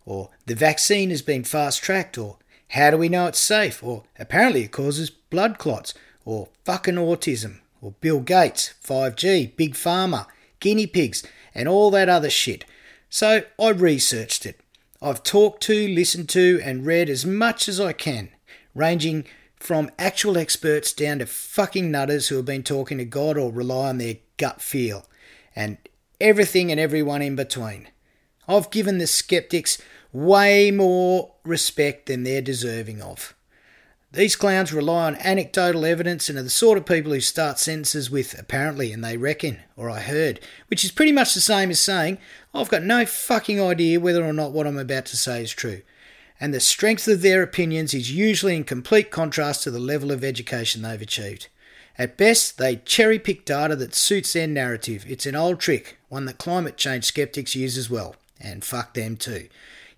Or, 0.05 0.31
The 0.47 0.57
vaccine 0.57 1.11
has 1.11 1.23
been 1.23 1.45
fast 1.45 1.85
tracked, 1.85 2.19
or 2.19 2.39
how 2.69 2.91
do 2.91 2.97
we 2.97 3.09
know 3.09 3.27
it's 3.27 3.39
safe? 3.39 3.81
Or 3.83 4.05
apparently 4.19 4.65
it 4.65 4.73
causes 4.73 5.13
blood 5.31 5.59
clots. 5.59 5.95
Or 6.25 6.49
fucking 6.65 6.97
autism. 6.97 7.61
Or 7.81 7.95
Bill 8.01 8.21
Gates, 8.21 8.75
5G, 8.85 9.57
Big 9.57 9.75
Pharma, 9.75 10.27
guinea 10.61 10.87
pigs, 10.87 11.27
and 11.55 11.67
all 11.69 11.91
that 11.93 12.09
other 12.09 12.31
shit. 12.31 12.65
So 13.09 13.43
I 13.59 13.69
researched 13.71 14.45
it. 14.45 14.61
I've 15.03 15.23
talked 15.23 15.63
to, 15.63 15.89
listened 15.89 16.29
to, 16.31 16.61
and 16.63 16.85
read 16.85 17.09
as 17.09 17.25
much 17.25 17.69
as 17.69 17.81
I 17.81 17.95
can, 17.95 18.29
ranging 18.75 19.25
from 19.57 19.91
actual 19.99 20.37
experts 20.37 20.93
down 20.93 21.21
to 21.21 21.27
fucking 21.27 21.91
nutters 21.91 22.29
who 22.29 22.37
have 22.37 22.45
been 22.45 22.63
talking 22.63 22.99
to 22.99 23.05
God 23.05 23.39
or 23.39 23.51
rely 23.51 23.89
on 23.89 23.99
their 23.99 24.17
gut 24.37 24.61
feel, 24.61 25.07
and 25.57 25.79
everything 26.21 26.71
and 26.71 26.79
everyone 26.79 27.23
in 27.23 27.35
between. 27.35 27.89
I've 28.47 28.71
given 28.71 28.99
the 28.99 29.07
skeptics 29.07 29.79
way 30.13 30.71
more 30.71 31.33
respect 31.45 32.07
than 32.07 32.25
they're 32.25 32.43
deserving 32.43 33.01
of. 33.01 33.35
These 34.13 34.35
clowns 34.35 34.73
rely 34.73 35.07
on 35.07 35.17
anecdotal 35.17 35.87
evidence 35.87 36.29
and 36.29 36.37
are 36.37 36.43
the 36.43 36.51
sort 36.51 36.77
of 36.77 36.85
people 36.85 37.13
who 37.13 37.21
start 37.21 37.61
sentences 37.61 38.11
with 38.11 38.37
apparently 38.37 38.93
and 38.93 39.05
they 39.05 39.17
reckon 39.17 39.61
or 39.77 39.89
I 39.89 40.01
heard, 40.01 40.41
which 40.67 40.85
is 40.85 40.91
pretty 40.91 41.13
much 41.13 41.33
the 41.33 41.41
same 41.41 41.71
as 41.71 41.79
saying 41.79 42.19
I've 42.53 42.69
got 42.69 42.83
no 42.83 43.07
fucking 43.07 43.61
idea 43.61 44.01
whether 44.01 44.25
or 44.25 44.33
not 44.33 44.51
what 44.51 44.67
I'm 44.67 44.79
about 44.79 45.07
to 45.07 45.17
say 45.17 45.43
is 45.43 45.53
true. 45.53 45.83
And 46.41 46.53
the 46.53 46.59
strength 46.59 47.07
of 47.07 47.23
their 47.23 47.43
opinions 47.43 47.95
is 47.95 48.11
usually 48.11 48.57
in 48.57 48.65
complete 48.65 49.13
contrast 49.13 49.63
to 49.63 49.71
the 49.71 49.79
level 49.79 50.11
of 50.11 50.25
education 50.25 50.83
they've 50.83 51.01
achieved. 51.01 51.47
At 51.97 52.17
best, 52.17 52.59
they 52.59 52.77
cherry 52.77 53.19
pick 53.19 53.45
data 53.45 53.77
that 53.77 53.95
suits 53.95 54.33
their 54.33 54.49
narrative. 54.49 55.05
It's 55.07 55.27
an 55.27 55.37
old 55.37 55.61
trick, 55.61 55.99
one 56.09 56.25
that 56.25 56.39
climate 56.39 56.77
change 56.77 57.05
skeptics 57.05 57.55
use 57.55 57.77
as 57.77 57.91
well. 57.91 58.17
And 58.41 58.65
fuck 58.65 58.95
them 58.95 59.17
too. 59.17 59.49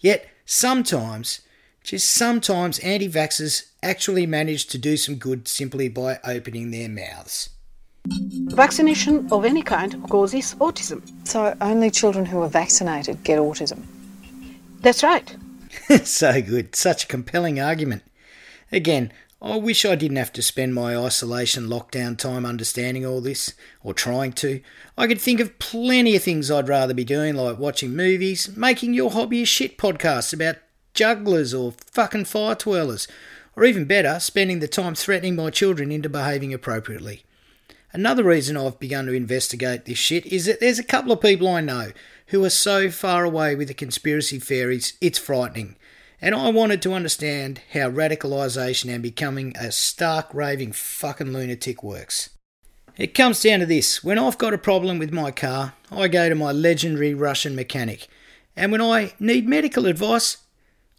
Yet, 0.01 0.29
sometimes, 0.45 1.43
just 1.83 2.11
sometimes, 2.11 2.79
anti 2.81 3.09
vaxxers 3.09 3.65
actually 3.83 4.27
manage 4.27 4.67
to 4.67 4.79
do 4.79 4.97
some 4.97 5.17
good 5.17 5.49
simply 5.49 5.89
by 5.89 6.19
opening 6.25 6.71
their 6.71 6.89
mouths. 6.89 7.51
Vaccination 8.07 9.29
of 9.31 9.45
any 9.45 9.63
kind 9.63 10.03
causes 10.09 10.55
autism. 10.57 11.03
So 11.27 11.57
only 11.61 11.91
children 11.91 12.27
who 12.27 12.43
are 12.43 12.49
vaccinated 12.49 13.23
get 13.23 13.39
autism? 13.39 13.83
That's 14.81 15.03
right. 15.03 15.37
so 16.05 16.43
good. 16.43 16.75
Such 16.75 17.05
a 17.05 17.09
compelling 17.09 17.61
argument. 17.61 18.03
Again, 18.71 19.13
I 19.41 19.57
wish 19.57 19.85
I 19.85 19.97
didn't 19.97 20.19
have 20.19 20.33
to 20.35 20.43
spend 20.43 20.73
my 20.73 20.97
isolation 20.97 21.67
lockdown 21.67 22.17
time 22.17 22.47
understanding 22.47 23.05
all 23.05 23.21
this, 23.21 23.55
or 23.83 23.93
trying 23.93 24.33
to. 24.35 24.61
I 24.97 25.09
could 25.09 25.21
think 25.21 25.41
of 25.41 25.59
plenty 25.59 26.15
of 26.15 26.23
things 26.23 26.49
I'd 26.49 26.69
rather 26.69 26.95
be 26.95 27.03
doing, 27.03 27.35
like 27.35 27.59
watching 27.59 27.97
movies, 27.97 28.57
making 28.57 28.95
your 28.95 29.11
hobby 29.11 29.43
a 29.43 29.47
shit 29.47 29.79
podcasts 29.79 30.33
about 30.33 30.57
jugglers 30.95 31.55
or 31.55 31.73
fucking 31.93 32.25
fire 32.25 32.55
twirlers, 32.55 33.09
or 33.57 33.65
even 33.65 33.85
better, 33.85 34.19
spending 34.21 34.61
the 34.61 34.69
time 34.69 34.95
threatening 34.95 35.37
my 35.37 35.51
children 35.51 35.93
into 35.93 36.09
behaving 36.09 36.55
appropriately. 36.55 37.25
Another 37.93 38.25
reason 38.25 38.57
I've 38.57 38.81
begun 38.81 39.07
to 39.07 39.13
investigate 39.13 39.85
this 39.85 39.99
shit 39.99 40.25
is 40.27 40.47
that 40.47 40.61
there's 40.61 40.79
a 40.79 40.85
couple 40.85 41.13
of 41.13 41.21
people 41.21 41.47
I 41.49 41.61
know 41.61 41.93
who 42.29 42.45
are 42.45 42.51
so 42.51 42.91
far 42.91 43.25
away 43.25 43.55
with 43.55 43.69
the 43.69 43.75
conspiracy 43.75 44.39
theories, 44.39 44.95
it's 45.01 45.19
frightening 45.19 45.77
and 46.23 46.37
I 46.37 46.51
wanted 46.51 46.81
to 46.83 46.95
understand 46.95 47.61
how 47.73 47.91
radicalisation 47.91 48.89
and 48.95 49.03
becoming 49.03 49.55
a 49.57 49.73
stark 49.73 50.33
raving 50.33 50.71
fucking 50.71 51.33
lunatic 51.33 51.83
works. 51.83 52.31
It 52.97 53.13
comes 53.13 53.43
down 53.43 53.59
to 53.59 53.67
this 53.67 54.05
when 54.05 54.19
I've 54.19 54.39
got 54.39 54.55
a 54.55 54.59
problem 54.59 55.01
with 55.01 55.13
my 55.13 55.33
car, 55.33 55.75
I 55.91 56.07
go 56.07 56.29
to 56.29 56.35
my 56.37 56.53
legendary 56.53 57.13
Russian 57.13 57.57
mechanic, 57.57 58.07
and 58.55 58.71
when 58.71 58.81
I 58.81 59.15
need 59.19 59.49
medical 59.49 59.87
advice, 59.87 60.37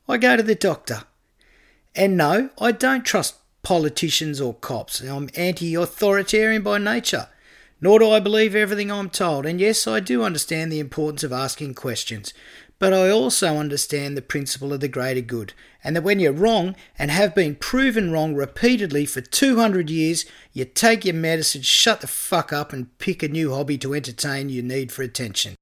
I 0.08 0.18
go 0.18 0.36
to 0.36 0.44
the 0.44 0.56
doctor. 0.56 1.04
And 1.96 2.18
no, 2.18 2.50
I 2.60 2.72
don't 2.72 3.06
trust 3.06 3.36
politicians 3.62 4.42
or 4.42 4.54
cops. 4.54 5.02
I'm 5.02 5.30
anti 5.36 5.76
authoritarian 5.76 6.62
by 6.62 6.78
nature, 6.78 7.28
nor 7.80 8.00
do 8.00 8.10
I 8.10 8.20
believe 8.20 8.56
everything 8.56 8.92
I'm 8.92 9.10
told. 9.10 9.46
And 9.46 9.60
yes, 9.60 9.88
I 9.88 10.00
do 10.00 10.24
understand 10.24 10.72
the 10.72 10.80
importance 10.80 11.24
of 11.24 11.32
asking 11.32 11.76
questions, 11.76 12.34
but 12.80 12.94
I 12.94 13.10
also 13.10 13.56
understand 13.56 14.18
the 14.18 14.22
principle 14.22 14.74
of 14.74 14.82
the 14.82 14.90
greater 14.90 15.22
good, 15.22 15.54
and 15.84 15.96
that 15.96 16.04
when 16.04 16.20
you're 16.20 16.34
wrong 16.34 16.76
and 17.00 17.10
have 17.12 17.34
been 17.34 17.56
proven 17.56 18.12
wrong 18.12 18.36
repeatedly 18.36 19.06
for 19.06 19.22
200 19.22 19.90
years, 19.90 20.26
you 20.52 20.66
take 20.66 21.06
your 21.06 21.16
medicine, 21.16 21.62
shut 21.62 22.02
the 22.02 22.08
fuck 22.08 22.52
up, 22.52 22.74
and 22.74 22.98
pick 22.98 23.24
a 23.24 23.30
new 23.30 23.54
hobby 23.54 23.78
to 23.78 23.94
entertain 23.94 24.50
your 24.50 24.64
need 24.64 24.92
for 24.92 25.04
attention. 25.04 25.56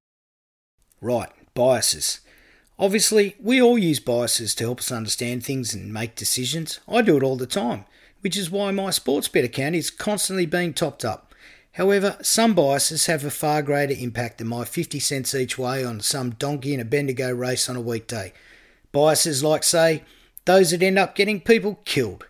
Right, 1.00 1.30
biases. 1.54 2.22
Obviously, 2.82 3.36
we 3.40 3.62
all 3.62 3.78
use 3.78 4.00
biases 4.00 4.56
to 4.56 4.64
help 4.64 4.80
us 4.80 4.92
understand 4.92 5.46
things 5.46 5.72
and 5.72 5.94
make 5.94 6.16
decisions. 6.16 6.80
I 6.88 7.04
do 7.04 7.16
it 7.16 7.22
all 7.24 7.38
the 7.38 7.46
time. 7.46 7.86
which 8.22 8.38
is 8.38 8.52
why 8.52 8.70
my 8.70 8.92
sports 8.92 9.28
bet 9.28 9.44
account 9.44 9.76
is 9.76 9.90
constantly 9.90 10.46
being 10.46 10.74
topped 10.74 11.04
up. 11.04 11.34
However, 11.74 12.18
some 12.22 12.54
biases 12.54 13.08
have 13.08 13.26
a 13.26 13.32
far 13.32 13.62
greater 13.64 13.96
impact 13.98 14.38
than 14.38 14.48
my 14.48 14.64
50 14.64 15.00
cents 15.00 15.34
each 15.34 15.58
way 15.58 15.84
on 15.84 16.02
some 16.02 16.32
donkey 16.32 16.74
in 16.74 16.80
a 16.80 16.86
Bendigo 16.86 17.32
race 17.34 17.68
on 17.68 17.76
a 17.76 17.82
weekday. 17.82 18.34
Biases 18.92 19.44
like, 19.44 19.64
say, 19.64 20.04
those 20.46 20.72
that 20.72 20.84
end 20.84 21.00
up 21.00 21.16
getting 21.16 21.40
people 21.42 21.80
killed. 21.86 22.28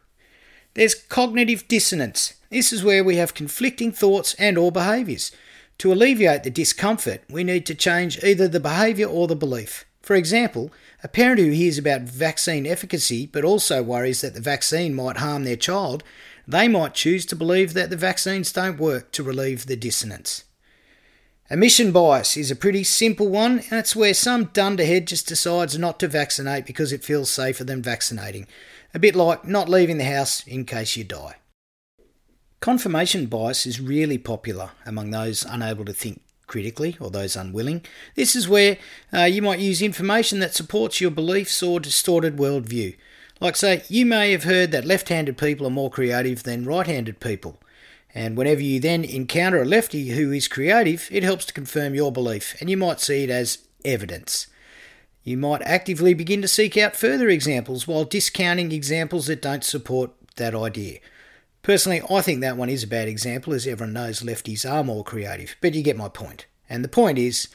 There's 0.76 0.96
cognitive 0.96 1.68
dissonance. 1.68 2.36
This 2.50 2.72
is 2.72 2.84
where 2.84 3.04
we 3.04 3.18
have 3.18 3.34
conflicting 3.34 3.92
thoughts 3.92 4.34
and 4.36 4.58
or 4.58 4.72
behaviours. 4.72 5.32
To 5.80 5.92
alleviate 5.92 6.44
the 6.44 6.50
discomfort, 6.50 7.22
we 7.30 7.44
need 7.44 7.66
to 7.66 7.76
change 7.76 8.24
either 8.24 8.48
the 8.48 8.60
behaviour 8.62 9.08
or 9.08 9.28
the 9.28 9.36
belief. 9.36 9.86
For 10.02 10.16
example, 10.16 10.72
a 11.04 11.08
parent 11.08 11.40
who 11.40 11.52
hears 11.52 11.78
about 11.78 12.02
vaccine 12.02 12.66
efficacy 12.66 13.28
but 13.28 13.44
also 13.44 13.84
worries 13.84 14.22
that 14.22 14.34
the 14.34 14.42
vaccine 14.42 14.96
might 14.96 15.18
harm 15.18 15.44
their 15.44 15.56
child, 15.56 16.04
they 16.48 16.68
might 16.68 16.94
choose 16.94 17.26
to 17.28 17.36
believe 17.36 17.74
that 17.74 17.90
the 17.90 17.98
vaccines 17.98 18.52
don't 18.52 18.80
work 18.80 19.12
to 19.12 19.24
relieve 19.24 19.68
the 19.68 19.76
dissonance. 19.76 20.46
Omission 21.52 21.92
bias 21.92 22.38
is 22.38 22.50
a 22.50 22.56
pretty 22.56 22.84
simple 22.84 23.28
one, 23.28 23.60
and 23.70 23.74
it's 23.74 23.96
where 23.96 24.14
some 24.14 24.46
dunderhead 24.46 25.08
just 25.08 25.28
decides 25.28 25.78
not 25.78 26.00
to 26.00 26.08
vaccinate 26.08 26.66
because 26.66 26.94
it 26.94 27.04
feels 27.04 27.30
safer 27.30 27.66
than 27.66 27.82
vaccinating. 27.82 28.48
A 28.94 29.00
bit 29.00 29.16
like 29.16 29.46
not 29.46 29.68
leaving 29.68 29.98
the 29.98 30.06
house 30.06 30.48
in 30.48 30.66
case 30.66 30.96
you 30.96 31.04
die. 31.04 31.36
Confirmation 32.62 33.26
bias 33.26 33.66
is 33.66 33.82
really 33.82 34.18
popular 34.18 34.72
among 34.86 35.12
those 35.12 35.44
unable 35.44 35.84
to 35.84 35.94
think 35.94 36.22
critically 36.52 36.98
or 37.00 37.10
those 37.10 37.38
unwilling. 37.38 37.82
This 38.16 38.36
is 38.36 38.50
where 38.50 38.78
uh, 39.14 39.24
you 39.24 39.42
might 39.42 39.60
use 39.60 39.82
information 39.82 40.40
that 40.40 40.54
supports 40.54 41.00
your 41.00 41.10
beliefs 41.10 41.64
or 41.64 41.80
distorted 41.80 42.36
worldview. 42.36 42.98
Like, 43.40 43.56
say, 43.56 43.84
you 43.88 44.06
may 44.06 44.34
have 44.34 44.44
heard 44.44 44.72
that 44.72 44.86
left 44.86 45.08
handed 45.08 45.38
people 45.38 45.66
are 45.66 45.72
more 45.72 45.90
creative 45.90 46.44
than 46.44 46.66
right 46.66 46.86
handed 46.86 47.22
people. 47.22 47.58
And 48.14 48.36
whenever 48.36 48.62
you 48.62 48.82
then 48.82 49.06
encounter 49.06 49.62
a 49.62 49.66
lefty 49.66 50.10
who 50.10 50.34
is 50.34 50.50
creative, 50.50 51.08
it 51.10 51.24
helps 51.24 51.46
to 51.46 51.54
confirm 51.54 51.96
your 51.96 52.12
belief, 52.12 52.56
and 52.60 52.70
you 52.70 52.76
might 52.76 53.00
see 53.00 53.24
it 53.24 53.30
as 53.30 53.60
evidence. 53.86 54.48
You 55.24 55.38
might 55.38 55.62
actively 55.62 56.14
begin 56.14 56.42
to 56.42 56.48
seek 56.50 56.76
out 56.78 56.98
further 56.98 57.30
examples 57.30 57.88
while 57.88 58.04
discounting 58.04 58.74
examples 58.74 59.28
that 59.28 59.42
don't 59.42 59.64
support 59.64 60.12
that 60.36 60.54
idea. 60.54 61.00
Personally, 61.64 62.02
I 62.10 62.22
think 62.22 62.42
that 62.42 62.58
one 62.58 62.70
is 62.70 62.84
a 62.84 62.88
bad 62.88 63.08
example, 63.08 63.54
as 63.54 63.68
everyone 63.68 63.94
knows 63.94 64.22
lefties 64.22 64.70
are 64.70 64.84
more 64.84 65.04
creative, 65.04 65.56
but 65.62 65.76
you 65.76 65.84
get 65.84 65.96
my 65.96 66.10
point. 66.10 66.48
And 66.68 66.84
the 66.84 66.90
point 66.90 67.20
is, 67.20 67.50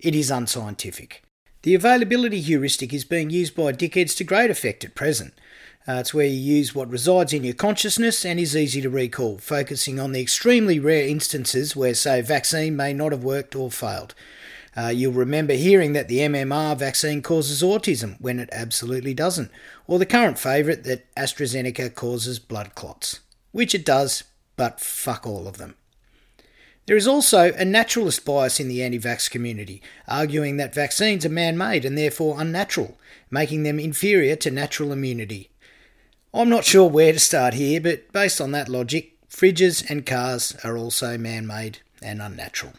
it 0.00 0.16
is 0.16 0.32
unscientific. 0.32 1.22
The 1.62 1.76
availability 1.76 2.40
heuristic 2.40 2.92
is 2.92 3.04
being 3.04 3.30
used 3.30 3.54
by 3.54 3.72
dickheads 3.72 4.16
to 4.16 4.24
great 4.24 4.50
effect 4.50 4.82
at 4.82 4.96
present. 4.96 5.34
Uh, 5.86 5.94
it's 5.94 6.12
where 6.12 6.26
you 6.26 6.56
use 6.56 6.74
what 6.74 6.90
resides 6.90 7.32
in 7.32 7.44
your 7.44 7.54
consciousness 7.54 8.24
and 8.24 8.40
is 8.40 8.56
easy 8.56 8.80
to 8.80 8.90
recall, 8.90 9.38
focusing 9.38 10.00
on 10.00 10.10
the 10.10 10.20
extremely 10.20 10.80
rare 10.80 11.06
instances 11.06 11.76
where, 11.76 11.94
say, 11.94 12.20
vaccine 12.20 12.74
may 12.74 12.92
not 12.92 13.12
have 13.12 13.22
worked 13.22 13.54
or 13.54 13.70
failed. 13.70 14.12
Uh, 14.76 14.88
you'll 14.88 15.12
remember 15.12 15.52
hearing 15.52 15.92
that 15.92 16.08
the 16.08 16.18
MMR 16.18 16.76
vaccine 16.76 17.22
causes 17.22 17.62
autism 17.62 18.20
when 18.20 18.40
it 18.40 18.48
absolutely 18.50 19.14
doesn't, 19.14 19.52
or 19.86 20.00
the 20.00 20.06
current 20.06 20.38
favourite 20.38 20.82
that 20.82 21.14
AstraZeneca 21.14 21.94
causes 21.94 22.40
blood 22.40 22.74
clots 22.74 23.20
which 23.52 23.74
it 23.74 23.84
does, 23.84 24.24
but 24.56 24.80
fuck 24.80 25.26
all 25.26 25.46
of 25.46 25.58
them. 25.58 25.76
There 26.86 26.96
is 26.96 27.06
also 27.06 27.52
a 27.52 27.64
naturalist 27.64 28.24
bias 28.24 28.58
in 28.58 28.66
the 28.66 28.82
anti 28.82 28.98
vax 28.98 29.30
community, 29.30 29.80
arguing 30.08 30.56
that 30.56 30.74
vaccines 30.74 31.24
are 31.24 31.30
man 31.30 31.56
made 31.56 31.84
and 31.84 31.96
therefore 31.96 32.40
unnatural, 32.40 32.98
making 33.30 33.62
them 33.62 33.78
inferior 33.78 34.34
to 34.36 34.50
natural 34.50 34.90
immunity. 34.90 35.50
I'm 36.34 36.48
not 36.48 36.64
sure 36.64 36.88
where 36.88 37.12
to 37.12 37.20
start 37.20 37.54
here, 37.54 37.80
but 37.80 38.10
based 38.12 38.40
on 38.40 38.50
that 38.52 38.68
logic, 38.68 39.16
fridges 39.28 39.88
and 39.88 40.04
cars 40.04 40.56
are 40.64 40.76
also 40.76 41.16
man 41.16 41.46
made 41.46 41.78
and 42.02 42.20
unnatural. 42.20 42.72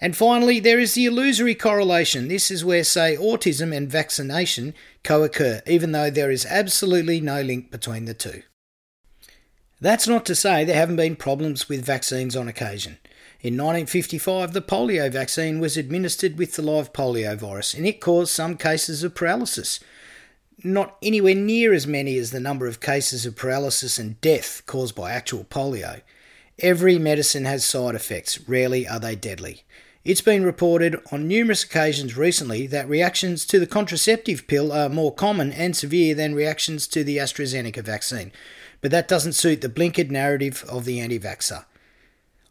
And 0.00 0.16
finally, 0.16 0.60
there 0.60 0.78
is 0.78 0.94
the 0.94 1.06
illusory 1.06 1.56
correlation. 1.56 2.28
This 2.28 2.50
is 2.50 2.64
where, 2.64 2.84
say, 2.84 3.16
autism 3.16 3.76
and 3.76 3.90
vaccination 3.90 4.74
co 5.02 5.24
occur, 5.24 5.60
even 5.66 5.92
though 5.92 6.08
there 6.08 6.30
is 6.30 6.46
absolutely 6.46 7.20
no 7.20 7.42
link 7.42 7.70
between 7.70 8.04
the 8.04 8.14
two. 8.14 8.42
That's 9.80 10.08
not 10.08 10.26
to 10.26 10.34
say 10.34 10.64
there 10.64 10.74
haven't 10.74 10.96
been 10.96 11.14
problems 11.14 11.68
with 11.68 11.84
vaccines 11.84 12.34
on 12.34 12.48
occasion. 12.48 12.98
In 13.40 13.54
1955, 13.54 14.52
the 14.52 14.60
polio 14.60 15.10
vaccine 15.10 15.60
was 15.60 15.76
administered 15.76 16.36
with 16.36 16.56
the 16.56 16.62
live 16.62 16.92
polio 16.92 17.36
virus, 17.36 17.74
and 17.74 17.86
it 17.86 18.00
caused 18.00 18.32
some 18.32 18.56
cases 18.56 19.04
of 19.04 19.14
paralysis. 19.14 19.78
Not 20.64 20.96
anywhere 21.00 21.36
near 21.36 21.72
as 21.72 21.86
many 21.86 22.18
as 22.18 22.32
the 22.32 22.40
number 22.40 22.66
of 22.66 22.80
cases 22.80 23.24
of 23.24 23.36
paralysis 23.36 23.96
and 23.96 24.20
death 24.20 24.62
caused 24.66 24.96
by 24.96 25.12
actual 25.12 25.44
polio. 25.44 26.00
Every 26.58 26.98
medicine 26.98 27.44
has 27.44 27.64
side 27.64 27.94
effects, 27.94 28.48
rarely 28.48 28.88
are 28.88 28.98
they 28.98 29.14
deadly. 29.14 29.62
It's 30.04 30.20
been 30.20 30.42
reported 30.42 31.00
on 31.12 31.28
numerous 31.28 31.62
occasions 31.62 32.16
recently 32.16 32.66
that 32.66 32.88
reactions 32.88 33.46
to 33.46 33.60
the 33.60 33.66
contraceptive 33.66 34.48
pill 34.48 34.72
are 34.72 34.88
more 34.88 35.14
common 35.14 35.52
and 35.52 35.76
severe 35.76 36.16
than 36.16 36.34
reactions 36.34 36.88
to 36.88 37.04
the 37.04 37.18
AstraZeneca 37.18 37.82
vaccine, 37.82 38.32
but 38.80 38.90
that 38.90 39.08
doesn't 39.08 39.32
suit 39.32 39.60
the 39.60 39.68
blinkered 39.68 40.10
narrative 40.10 40.64
of 40.68 40.84
the 40.84 41.00
anti 41.00 41.18
vaxxer. 41.18 41.64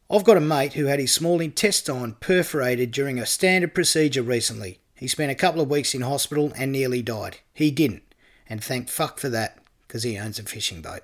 I've 0.10 0.24
got 0.24 0.38
a 0.38 0.42
mate 0.42 0.74
who 0.74 0.86
had 0.86 1.00
his 1.00 1.14
small 1.14 1.42
intestine 1.42 2.14
perforated 2.20 2.92
during 2.92 3.20
a 3.20 3.26
standard 3.26 3.74
procedure 3.74 4.24
recently. 4.24 4.80
He 4.96 5.08
spent 5.08 5.32
a 5.32 5.36
couple 5.36 5.62
of 5.62 5.70
weeks 5.70 5.94
in 5.94 6.02
hospital 6.02 6.54
and 6.56 6.72
nearly 6.72 7.02
died. 7.02 7.38
He 7.54 7.72
didn't, 7.72 8.04
and 8.50 8.64
thank 8.64 8.90
fuck 8.90 9.20
for 9.20 9.30
that, 9.30 9.60
because 9.88 10.04
he 10.04 10.18
owns 10.18 10.40
a 10.40 10.44
fishing 10.44 10.82
boat. 10.82 11.04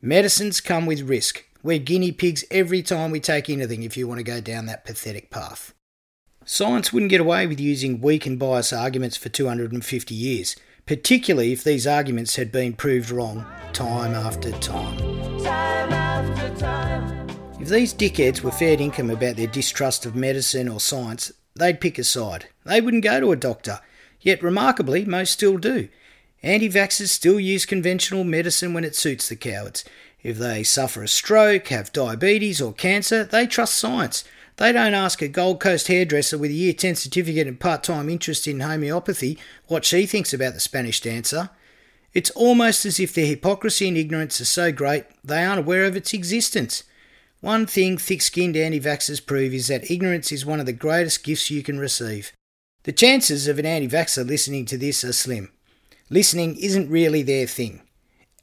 Medicines 0.00 0.60
come 0.60 0.86
with 0.86 1.02
risk. 1.02 1.44
We're 1.62 1.78
guinea 1.78 2.12
pigs 2.12 2.44
every 2.50 2.82
time 2.82 3.10
we 3.10 3.20
take 3.20 3.48
anything 3.48 3.82
if 3.82 3.96
you 3.96 4.08
want 4.08 4.18
to 4.18 4.24
go 4.24 4.40
down 4.40 4.66
that 4.66 4.84
pathetic 4.84 5.30
path. 5.30 5.74
Science 6.46 6.92
wouldn't 6.92 7.10
get 7.10 7.20
away 7.20 7.46
with 7.46 7.60
using 7.60 8.00
weak 8.00 8.26
and 8.26 8.38
biased 8.38 8.72
arguments 8.72 9.16
for 9.16 9.30
250 9.30 10.14
years 10.14 10.56
particularly 10.86 11.52
if 11.52 11.64
these 11.64 11.86
arguments 11.86 12.36
had 12.36 12.52
been 12.52 12.74
proved 12.74 13.10
wrong 13.10 13.46
time 13.74 14.14
after 14.14 14.52
time. 14.52 14.96
time, 15.40 15.92
after 15.92 16.60
time. 16.60 17.28
If 17.60 17.68
these 17.68 17.92
dickheads 17.92 18.40
were 18.40 18.52
fair 18.52 18.80
income 18.80 19.10
about 19.10 19.34
their 19.34 19.48
distrust 19.48 20.06
of 20.06 20.14
medicine 20.14 20.68
or 20.68 20.78
science, 20.78 21.32
they'd 21.56 21.80
pick 21.80 21.98
a 21.98 22.04
side. 22.04 22.46
They 22.64 22.80
wouldn't 22.80 23.02
go 23.02 23.18
to 23.18 23.32
a 23.32 23.36
doctor. 23.36 23.80
Yet, 24.20 24.44
remarkably, 24.44 25.04
most 25.04 25.32
still 25.32 25.58
do. 25.58 25.88
Anti 26.40 26.70
vaxxers 26.70 27.08
still 27.08 27.40
use 27.40 27.66
conventional 27.66 28.22
medicine 28.22 28.74
when 28.74 28.84
it 28.84 28.94
suits 28.94 29.28
the 29.28 29.34
cowards. 29.34 29.84
If 30.22 30.38
they 30.38 30.62
suffer 30.62 31.02
a 31.02 31.08
stroke, 31.08 31.66
have 31.68 31.92
diabetes, 31.92 32.60
or 32.60 32.72
cancer, 32.72 33.24
they 33.24 33.46
trust 33.46 33.74
science. 33.74 34.22
They 34.56 34.70
don't 34.70 34.94
ask 34.94 35.20
a 35.20 35.26
Gold 35.26 35.58
Coast 35.58 35.88
hairdresser 35.88 36.38
with 36.38 36.52
a 36.52 36.54
Year 36.54 36.74
10 36.74 36.94
certificate 36.94 37.48
and 37.48 37.58
part 37.58 37.82
time 37.82 38.08
interest 38.08 38.46
in 38.46 38.60
homeopathy 38.60 39.36
what 39.66 39.84
she 39.84 40.06
thinks 40.06 40.32
about 40.32 40.54
the 40.54 40.60
Spanish 40.60 41.00
dancer. 41.00 41.50
It's 42.14 42.30
almost 42.30 42.86
as 42.86 43.00
if 43.00 43.12
their 43.12 43.26
hypocrisy 43.26 43.88
and 43.88 43.96
ignorance 43.96 44.40
are 44.40 44.44
so 44.44 44.70
great 44.70 45.04
they 45.24 45.44
aren't 45.44 45.58
aware 45.58 45.84
of 45.84 45.96
its 45.96 46.14
existence. 46.14 46.84
One 47.40 47.66
thing 47.66 47.98
thick 47.98 48.22
skinned 48.22 48.56
anti 48.56 48.80
vaxxers 48.80 49.24
prove 49.24 49.52
is 49.52 49.66
that 49.66 49.90
ignorance 49.90 50.32
is 50.32 50.46
one 50.46 50.60
of 50.60 50.66
the 50.66 50.72
greatest 50.72 51.24
gifts 51.24 51.50
you 51.50 51.62
can 51.62 51.78
receive. 51.78 52.32
The 52.84 52.92
chances 52.92 53.48
of 53.48 53.58
an 53.58 53.66
anti 53.66 53.88
vaxxer 53.88 54.26
listening 54.26 54.64
to 54.66 54.78
this 54.78 55.02
are 55.04 55.12
slim. 55.12 55.50
Listening 56.08 56.56
isn't 56.56 56.88
really 56.88 57.22
their 57.22 57.46
thing. 57.46 57.82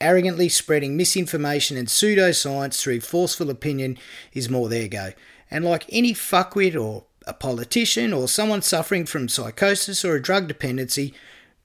Arrogantly 0.02 0.50
spreading 0.50 0.98
misinformation 0.98 1.78
and 1.78 1.88
pseudoscience 1.88 2.80
through 2.80 3.02
forceful 3.02 3.50
opinion 3.50 3.98
is 4.34 4.50
more 4.50 4.68
their 4.68 4.88
go, 4.88 5.14
and 5.50 5.64
like 5.64 5.86
any 5.90 6.14
fuckwit 6.14 6.80
or 6.80 7.06
a 7.26 7.34
politician 7.34 8.12
or 8.12 8.28
someone 8.28 8.62
suffering 8.62 9.06
from 9.06 9.30
psychosis 9.30 10.04
or 10.04 10.16
a 10.16 10.22
drug 10.22 10.48
dependency, 10.48 11.14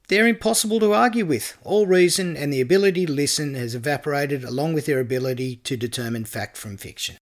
they're 0.09 0.27
impossible 0.27 0.81
to 0.81 0.93
argue 0.93 1.25
with. 1.25 1.57
All 1.65 1.87
reason 1.87 2.37
and 2.37 2.53
the 2.53 2.61
ability 2.61 3.07
to 3.07 3.13
listen 3.13 3.55
has 3.55 3.75
evaporated 3.75 4.45
along 4.45 4.75
with 4.75 4.87
their 4.87 5.01
ability 5.01 5.57
to 5.57 5.77
determine 5.77 6.25
fact 6.25 6.57
from 6.57 6.77
fiction. 6.77 7.17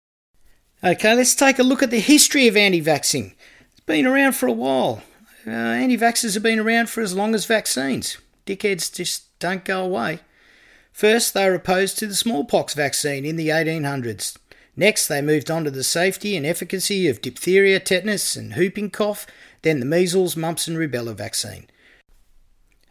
Okay, 0.82 1.14
let's 1.14 1.34
take 1.34 1.58
a 1.58 1.62
look 1.62 1.82
at 1.82 1.90
the 1.90 2.00
history 2.00 2.46
of 2.46 2.56
anti 2.56 2.82
vaxxing. 2.82 3.34
It's 3.72 3.80
been 3.86 4.06
around 4.06 4.32
for 4.32 4.46
a 4.46 4.52
while. 4.52 5.02
Uh, 5.46 5.50
anti 5.50 5.96
vaxxers 5.96 6.34
have 6.34 6.42
been 6.42 6.58
around 6.58 6.90
for 6.90 7.00
as 7.00 7.14
long 7.14 7.34
as 7.34 7.46
vaccines. 7.46 8.18
Dickheads 8.46 8.94
just 8.94 9.38
don't 9.38 9.64
go 9.64 9.82
away. 9.82 10.20
First, 10.92 11.34
they 11.34 11.48
were 11.48 11.56
opposed 11.56 11.98
to 11.98 12.06
the 12.06 12.14
smallpox 12.14 12.74
vaccine 12.74 13.24
in 13.24 13.36
the 13.36 13.48
1800s. 13.48 14.36
Next, 14.76 15.08
they 15.08 15.22
moved 15.22 15.50
on 15.50 15.64
to 15.64 15.70
the 15.70 15.84
safety 15.84 16.36
and 16.36 16.44
efficacy 16.44 17.08
of 17.08 17.20
diphtheria, 17.20 17.80
tetanus, 17.80 18.36
and 18.36 18.54
whooping 18.54 18.90
cough, 18.90 19.26
then 19.62 19.80
the 19.80 19.86
measles, 19.86 20.36
mumps, 20.36 20.68
and 20.68 20.76
rubella 20.76 21.14
vaccine. 21.14 21.66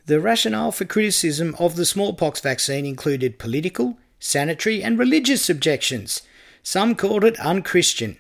The 0.06 0.20
rationale 0.20 0.74
for 0.74 0.84
criticism 0.84 1.56
of 1.60 1.78
the 1.78 1.86
smallpox 1.86 2.42
vaccine 2.42 2.86
included 2.86 3.40
political, 3.40 3.98
sanitary, 4.20 4.84
and 4.84 5.00
religious 5.00 5.50
objections. 5.50 6.24
Some 6.62 6.96
called 6.96 7.24
it 7.24 7.40
unchristian. 7.40 8.18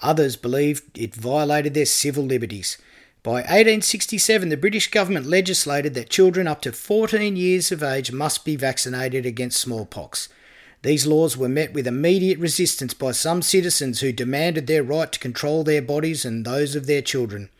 Others 0.00 0.36
believed 0.36 0.96
it 0.96 1.14
violated 1.14 1.74
their 1.74 1.84
civil 1.84 2.24
liberties. 2.24 2.78
By 3.22 3.42
1867, 3.42 4.48
the 4.48 4.56
British 4.56 4.90
government 4.90 5.26
legislated 5.26 5.92
that 5.92 6.08
children 6.08 6.48
up 6.48 6.62
to 6.62 6.72
14 6.72 7.36
years 7.36 7.70
of 7.70 7.82
age 7.82 8.12
must 8.12 8.46
be 8.46 8.56
vaccinated 8.56 9.26
against 9.26 9.60
smallpox. 9.60 10.30
These 10.82 11.06
laws 11.06 11.36
were 11.36 11.50
met 11.50 11.74
with 11.74 11.86
immediate 11.86 12.38
resistance 12.38 12.94
by 12.94 13.12
some 13.12 13.42
citizens 13.42 14.00
who 14.00 14.12
demanded 14.12 14.66
their 14.66 14.82
right 14.82 15.12
to 15.12 15.18
control 15.18 15.64
their 15.64 15.82
bodies 15.82 16.24
and 16.24 16.46
those 16.46 16.74
of 16.74 16.86
their 16.86 17.02
children. 17.02 17.50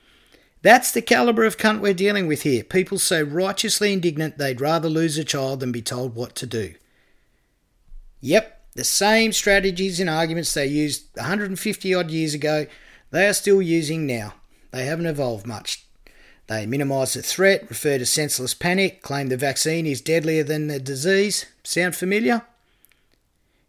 That's 0.67 0.91
the 0.91 1.01
calibre 1.01 1.47
of 1.47 1.59
cunt 1.59 1.79
we're 1.79 1.95
dealing 1.95 2.27
with 2.27 2.43
here. 2.43 2.65
People 2.65 2.99
so 2.99 3.23
righteously 3.23 3.93
indignant 3.93 4.37
they'd 4.37 4.61
rather 4.61 4.89
lose 4.89 5.17
a 5.17 5.23
child 5.23 5.61
than 5.61 5.71
be 5.71 5.81
told 5.81 6.17
what 6.17 6.35
to 6.35 6.45
do. 6.45 6.75
Yep, 8.21 8.63
the 8.75 8.83
same 8.83 9.31
strategies 9.31 10.01
and 10.01 10.11
arguments 10.11 10.53
they 10.53 10.67
used 10.67 11.05
150 11.15 11.95
odd 11.95 12.11
years 12.11 12.35
ago, 12.35 12.67
they 13.13 13.29
are 13.29 13.33
still 13.33 13.63
using 13.63 14.07
now. 14.07 14.35
They 14.73 14.87
haven't 14.87 15.07
evolved 15.07 15.47
much. 15.47 15.87
They 16.49 16.67
minimise 16.67 17.15
the 17.15 17.23
threat, 17.23 17.71
refer 17.71 17.99
to 17.99 18.05
senseless 18.05 18.53
panic, 18.53 19.03
claim 19.03 19.29
the 19.29 19.37
vaccine 19.37 19.87
is 19.87 20.01
deadlier 20.01 20.43
than 20.43 20.67
the 20.67 20.81
disease. 20.81 21.47
Sound 21.63 21.95
familiar? 21.95 22.43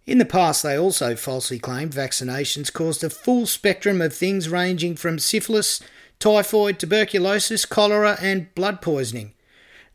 In 0.08 0.18
the 0.18 0.25
past, 0.25 0.63
they 0.63 0.75
also 0.80 1.16
falsely 1.16 1.60
claimed 1.60 1.92
vaccinations 1.92 2.74
caused 2.74 3.04
a 3.04 3.12
full 3.12 3.46
spectrum 3.46 4.01
of 4.01 4.16
things 4.16 4.50
ranging 4.50 4.96
from 4.96 5.20
syphilis, 5.20 5.80
typhoid, 6.20 6.80
tuberculosis, 6.80 7.66
cholera, 7.66 8.18
and 8.22 8.54
blood 8.56 8.82
poisoning. 8.82 9.34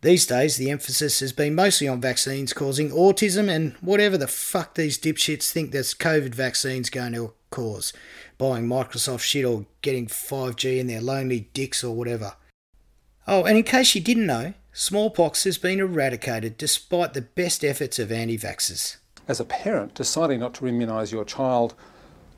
These 0.03 0.27
days, 0.27 0.57
the 0.57 0.71
emphasis 0.71 1.21
has 1.21 1.33
been 1.33 1.55
mostly 1.55 1.87
on 1.87 2.01
vaccines 2.01 2.53
causing 2.53 2.91
autism 2.91 3.49
and 3.49 3.75
whatever 3.81 4.19
the 4.19 4.27
fuck 4.27 4.75
these 4.75 4.99
dipshits 4.99 5.53
think 5.53 5.71
this 5.71 5.95
COVID 5.95 6.35
vaccine's 6.35 6.91
going 6.91 7.13
to 7.13 7.35
cause. 7.51 7.93
Buying 8.37 8.67
Microsoft 8.67 9.21
shit 9.21 9.45
or 9.45 9.67
getting 9.81 10.09
5G 10.09 10.79
in 10.79 10.89
their 10.89 11.01
lonely 11.01 11.49
dicks 11.55 11.85
or 11.85 11.95
whatever. 11.95 12.35
Oh, 13.29 13.45
and 13.45 13.57
in 13.57 13.63
case 13.63 13.95
you 13.95 14.01
didn't 14.01 14.27
know, 14.27 14.55
smallpox 14.73 15.45
has 15.45 15.57
been 15.57 15.79
eradicated 15.79 16.59
despite 16.59 17.15
the 17.15 17.23
best 17.23 17.63
efforts 17.63 18.01
of 18.01 18.11
anti 18.11 18.37
vaxxers. 18.37 18.97
As 19.29 19.39
a 19.39 19.45
parent, 19.45 19.95
deciding 19.95 20.41
not 20.41 20.55
to 20.55 20.65
immunise 20.65 21.13
your 21.13 21.25
child 21.25 21.77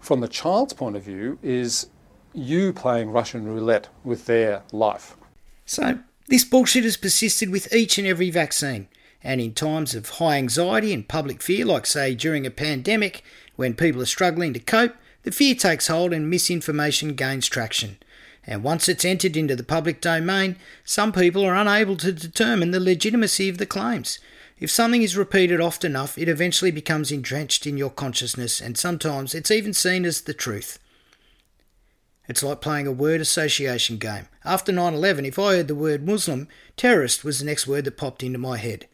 from 0.01 0.21
the 0.21 0.29
child's 0.29 0.75
point 0.75 0.97
of 0.97 1.03
view 1.03 1.39
is 1.43 1.87
you 2.35 2.73
playing 2.73 3.11
Russian 3.11 3.45
roulette 3.45 3.89
with 4.03 4.27
their 4.27 4.63
life. 4.73 5.17
So, 5.65 6.01
this 6.27 6.45
bullshit 6.45 6.85
has 6.85 6.97
persisted 6.97 7.51
with 7.51 7.73
each 7.73 7.99
and 7.99 8.07
every 8.07 8.31
vaccine. 8.31 8.89
And 9.23 9.41
in 9.41 9.55
times 9.55 9.95
of 9.95 10.09
high 10.11 10.37
anxiety 10.37 10.93
and 10.93 11.09
public 11.09 11.41
fear, 11.41 11.65
like 11.65 11.87
say 11.87 12.15
during 12.15 12.45
a 12.45 12.51
pandemic, 12.51 13.23
when 13.57 13.75
people 13.75 14.03
are 14.03 14.07
struggling 14.07 14.53
to 14.53 14.61
cope, 14.61 14.95
the 15.23 15.33
fear 15.33 15.55
takes 15.55 15.87
hold 15.87 16.13
and 16.13 16.29
misinformation 16.29 17.15
gains 17.15 17.49
traction. 17.49 17.97
And 18.47 18.63
once 18.63 18.89
it's 18.89 19.07
entered 19.07 19.37
into 19.37 19.57
the 19.57 19.63
public 19.63 20.03
domain, 20.03 20.57
some 20.85 21.13
people 21.13 21.45
are 21.45 21.55
unable 21.55 21.97
to 21.97 22.13
determine 22.13 22.73
the 22.73 22.81
legitimacy 22.81 23.49
of 23.49 23.57
the 23.57 23.65
claims. 23.65 24.19
If 24.61 24.71
something 24.71 25.03
is 25.03 25.17
repeated 25.17 25.61
often 25.61 25.93
enough, 25.93 26.19
it 26.19 26.29
eventually 26.29 26.71
becomes 26.71 27.11
entrenched 27.11 27.67
in 27.67 27.79
your 27.79 27.91
consciousness, 27.91 28.61
and 28.61 28.77
sometimes 28.77 29.35
it's 29.35 29.51
even 29.51 29.73
seen 29.73 30.05
as 30.05 30.23
the 30.23 30.35
truth. 30.35 30.79
It's 32.29 32.43
like 32.43 32.61
playing 32.61 32.87
a 32.87 32.93
word 32.93 33.21
association 33.21 33.99
game. 33.99 34.29
After 34.45 34.73
9 34.73 34.95
11, 34.95 35.27
if 35.27 35.39
I 35.39 35.57
heard 35.57 35.69
the 35.69 35.75
word 35.75 36.07
Muslim, 36.07 36.49
terrorist 36.77 37.25
was 37.25 37.39
the 37.39 37.45
next 37.45 37.67
word 37.67 37.85
that 37.85 37.97
popped 37.97 38.23
into 38.23 38.39
my 38.39 38.57
head. 38.57 38.87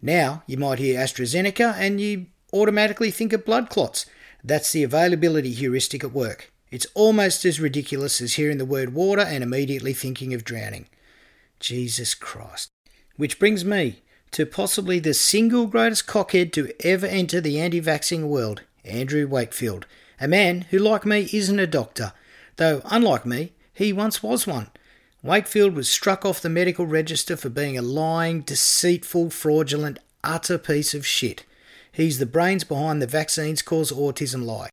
Now, 0.00 0.42
you 0.46 0.56
might 0.56 0.78
hear 0.78 0.98
AstraZeneca 0.98 1.74
and 1.74 2.00
you 2.00 2.26
automatically 2.52 3.10
think 3.10 3.32
of 3.32 3.44
blood 3.44 3.68
clots. 3.68 4.06
That's 4.42 4.72
the 4.72 4.82
availability 4.82 5.52
heuristic 5.52 6.04
at 6.04 6.12
work. 6.12 6.52
It's 6.70 6.86
almost 6.94 7.44
as 7.44 7.60
ridiculous 7.60 8.20
as 8.20 8.34
hearing 8.34 8.58
the 8.58 8.64
word 8.64 8.94
water 8.94 9.22
and 9.22 9.42
immediately 9.42 9.92
thinking 9.92 10.32
of 10.34 10.44
drowning. 10.44 10.88
Jesus 11.60 12.14
Christ. 12.14 12.70
Which 13.16 13.38
brings 13.38 13.64
me 13.64 14.02
to 14.32 14.46
possibly 14.46 14.98
the 14.98 15.14
single 15.14 15.66
greatest 15.66 16.06
cockhead 16.06 16.52
to 16.52 16.72
ever 16.86 17.06
enter 17.06 17.40
the 17.40 17.58
anti 17.58 17.80
vaccine 17.80 18.28
world, 18.28 18.62
Andrew 18.84 19.26
Wakefield, 19.26 19.86
a 20.20 20.28
man 20.28 20.62
who, 20.70 20.78
like 20.78 21.04
me, 21.04 21.28
isn't 21.32 21.58
a 21.58 21.66
doctor, 21.66 22.12
though, 22.58 22.82
unlike 22.84 23.24
me, 23.24 23.52
he 23.72 23.92
once 23.92 24.22
was 24.22 24.46
one. 24.46 24.70
Wakefield 25.22 25.74
was 25.74 25.88
struck 25.88 26.24
off 26.24 26.40
the 26.40 26.48
medical 26.48 26.86
register 26.86 27.36
for 27.36 27.48
being 27.48 27.76
a 27.76 27.82
lying, 27.82 28.42
deceitful, 28.42 29.30
fraudulent, 29.30 29.98
utter 30.22 30.58
piece 30.58 30.94
of 30.94 31.06
shit. 31.06 31.44
He's 31.90 32.18
the 32.18 32.26
brains 32.26 32.62
behind 32.62 33.02
the 33.02 33.06
vaccines 33.06 33.62
cause 33.62 33.90
autism 33.90 34.44
lie. 34.44 34.68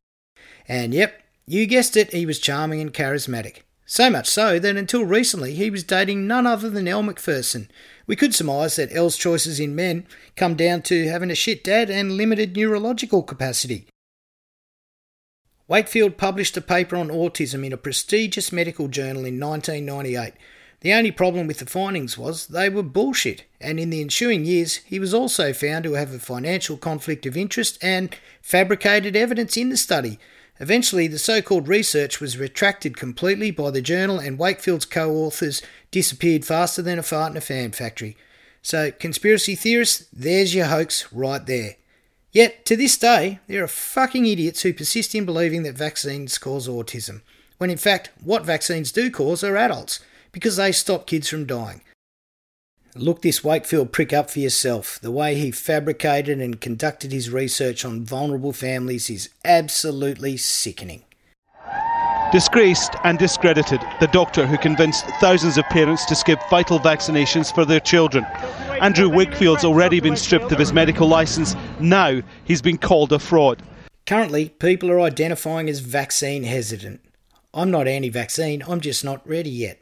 And 0.68 0.94
yep, 0.94 1.22
you 1.46 1.66
guessed 1.66 1.96
it, 1.96 2.12
he 2.12 2.26
was 2.26 2.38
charming 2.38 2.80
and 2.80 2.92
charismatic. 2.92 3.62
So 3.86 4.10
much 4.10 4.28
so 4.28 4.58
that 4.58 4.76
until 4.76 5.04
recently 5.04 5.54
he 5.54 5.70
was 5.70 5.84
dating 5.84 6.26
none 6.26 6.46
other 6.46 6.68
than 6.68 6.88
Elle 6.88 7.04
Macpherson. 7.04 7.68
We 8.06 8.16
could 8.16 8.34
surmise 8.34 8.76
that 8.76 8.94
Elle's 8.94 9.16
choices 9.16 9.60
in 9.60 9.76
men 9.76 10.06
come 10.34 10.56
down 10.56 10.82
to 10.82 11.08
having 11.08 11.30
a 11.30 11.36
shit 11.36 11.62
dad 11.62 11.88
and 11.88 12.16
limited 12.16 12.56
neurological 12.56 13.22
capacity. 13.22 13.86
Wakefield 15.68 16.16
published 16.16 16.56
a 16.56 16.60
paper 16.60 16.96
on 16.96 17.08
autism 17.08 17.64
in 17.64 17.72
a 17.72 17.76
prestigious 17.76 18.52
medical 18.52 18.88
journal 18.88 19.24
in 19.24 19.40
1998. 19.40 20.34
The 20.80 20.92
only 20.92 21.10
problem 21.10 21.46
with 21.46 21.58
the 21.58 21.66
findings 21.66 22.16
was 22.16 22.46
they 22.46 22.68
were 22.68 22.82
bullshit, 22.82 23.44
and 23.60 23.80
in 23.80 23.90
the 23.90 24.00
ensuing 24.00 24.44
years 24.44 24.76
he 24.84 24.98
was 24.98 25.12
also 25.12 25.52
found 25.52 25.84
to 25.84 25.94
have 25.94 26.12
a 26.12 26.18
financial 26.18 26.76
conflict 26.76 27.26
of 27.26 27.36
interest 27.36 27.78
and 27.82 28.14
fabricated 28.42 29.16
evidence 29.16 29.56
in 29.56 29.70
the 29.70 29.76
study 29.76 30.18
Eventually, 30.58 31.06
the 31.06 31.18
so 31.18 31.42
called 31.42 31.68
research 31.68 32.20
was 32.20 32.38
retracted 32.38 32.96
completely 32.96 33.50
by 33.50 33.70
the 33.70 33.82
journal, 33.82 34.18
and 34.18 34.38
Wakefield's 34.38 34.86
co 34.86 35.12
authors 35.12 35.60
disappeared 35.90 36.44
faster 36.44 36.80
than 36.80 36.98
a 36.98 37.02
fart 37.02 37.32
in 37.32 37.36
a 37.36 37.42
fan 37.42 37.72
factory. 37.72 38.16
So, 38.62 38.90
conspiracy 38.90 39.54
theorists, 39.54 40.06
there's 40.12 40.54
your 40.54 40.66
hoax 40.66 41.12
right 41.12 41.44
there. 41.44 41.76
Yet, 42.36 42.66
to 42.66 42.76
this 42.76 42.98
day, 42.98 43.40
there 43.46 43.64
are 43.64 43.66
fucking 43.66 44.26
idiots 44.26 44.60
who 44.60 44.74
persist 44.74 45.14
in 45.14 45.24
believing 45.24 45.62
that 45.62 45.74
vaccines 45.74 46.36
cause 46.36 46.68
autism, 46.68 47.22
when 47.56 47.70
in 47.70 47.78
fact, 47.78 48.10
what 48.22 48.44
vaccines 48.44 48.92
do 48.92 49.10
cause 49.10 49.42
are 49.42 49.56
adults, 49.56 50.00
because 50.32 50.56
they 50.56 50.70
stop 50.70 51.06
kids 51.06 51.30
from 51.30 51.46
dying. 51.46 51.80
Look 52.94 53.22
this 53.22 53.42
Wakefield 53.42 53.90
prick 53.90 54.12
up 54.12 54.28
for 54.28 54.40
yourself. 54.40 54.98
The 55.00 55.10
way 55.10 55.36
he 55.36 55.50
fabricated 55.50 56.38
and 56.38 56.60
conducted 56.60 57.10
his 57.10 57.30
research 57.30 57.86
on 57.86 58.04
vulnerable 58.04 58.52
families 58.52 59.08
is 59.08 59.30
absolutely 59.42 60.36
sickening. 60.36 61.04
Disgraced 62.32 62.96
and 63.04 63.18
discredited, 63.18 63.80
the 64.00 64.08
doctor 64.08 64.46
who 64.46 64.58
convinced 64.58 65.06
thousands 65.20 65.58
of 65.58 65.64
parents 65.66 66.04
to 66.06 66.16
skip 66.16 66.40
vital 66.50 66.80
vaccinations 66.80 67.54
for 67.54 67.64
their 67.64 67.78
children. 67.78 68.24
Andrew 68.80 69.08
Wakefield's 69.08 69.64
already 69.64 70.00
been 70.00 70.16
stripped 70.16 70.50
of 70.50 70.58
his 70.58 70.72
medical 70.72 71.06
licence. 71.06 71.54
Now 71.78 72.20
he's 72.42 72.60
been 72.60 72.78
called 72.78 73.12
a 73.12 73.20
fraud. 73.20 73.62
Currently, 74.06 74.50
people 74.50 74.90
are 74.90 75.00
identifying 75.00 75.68
as 75.68 75.78
vaccine 75.78 76.42
hesitant. 76.42 77.00
I'm 77.54 77.70
not 77.70 77.86
anti 77.86 78.08
vaccine, 78.08 78.62
I'm 78.66 78.80
just 78.80 79.04
not 79.04 79.26
ready 79.26 79.50
yet. 79.50 79.80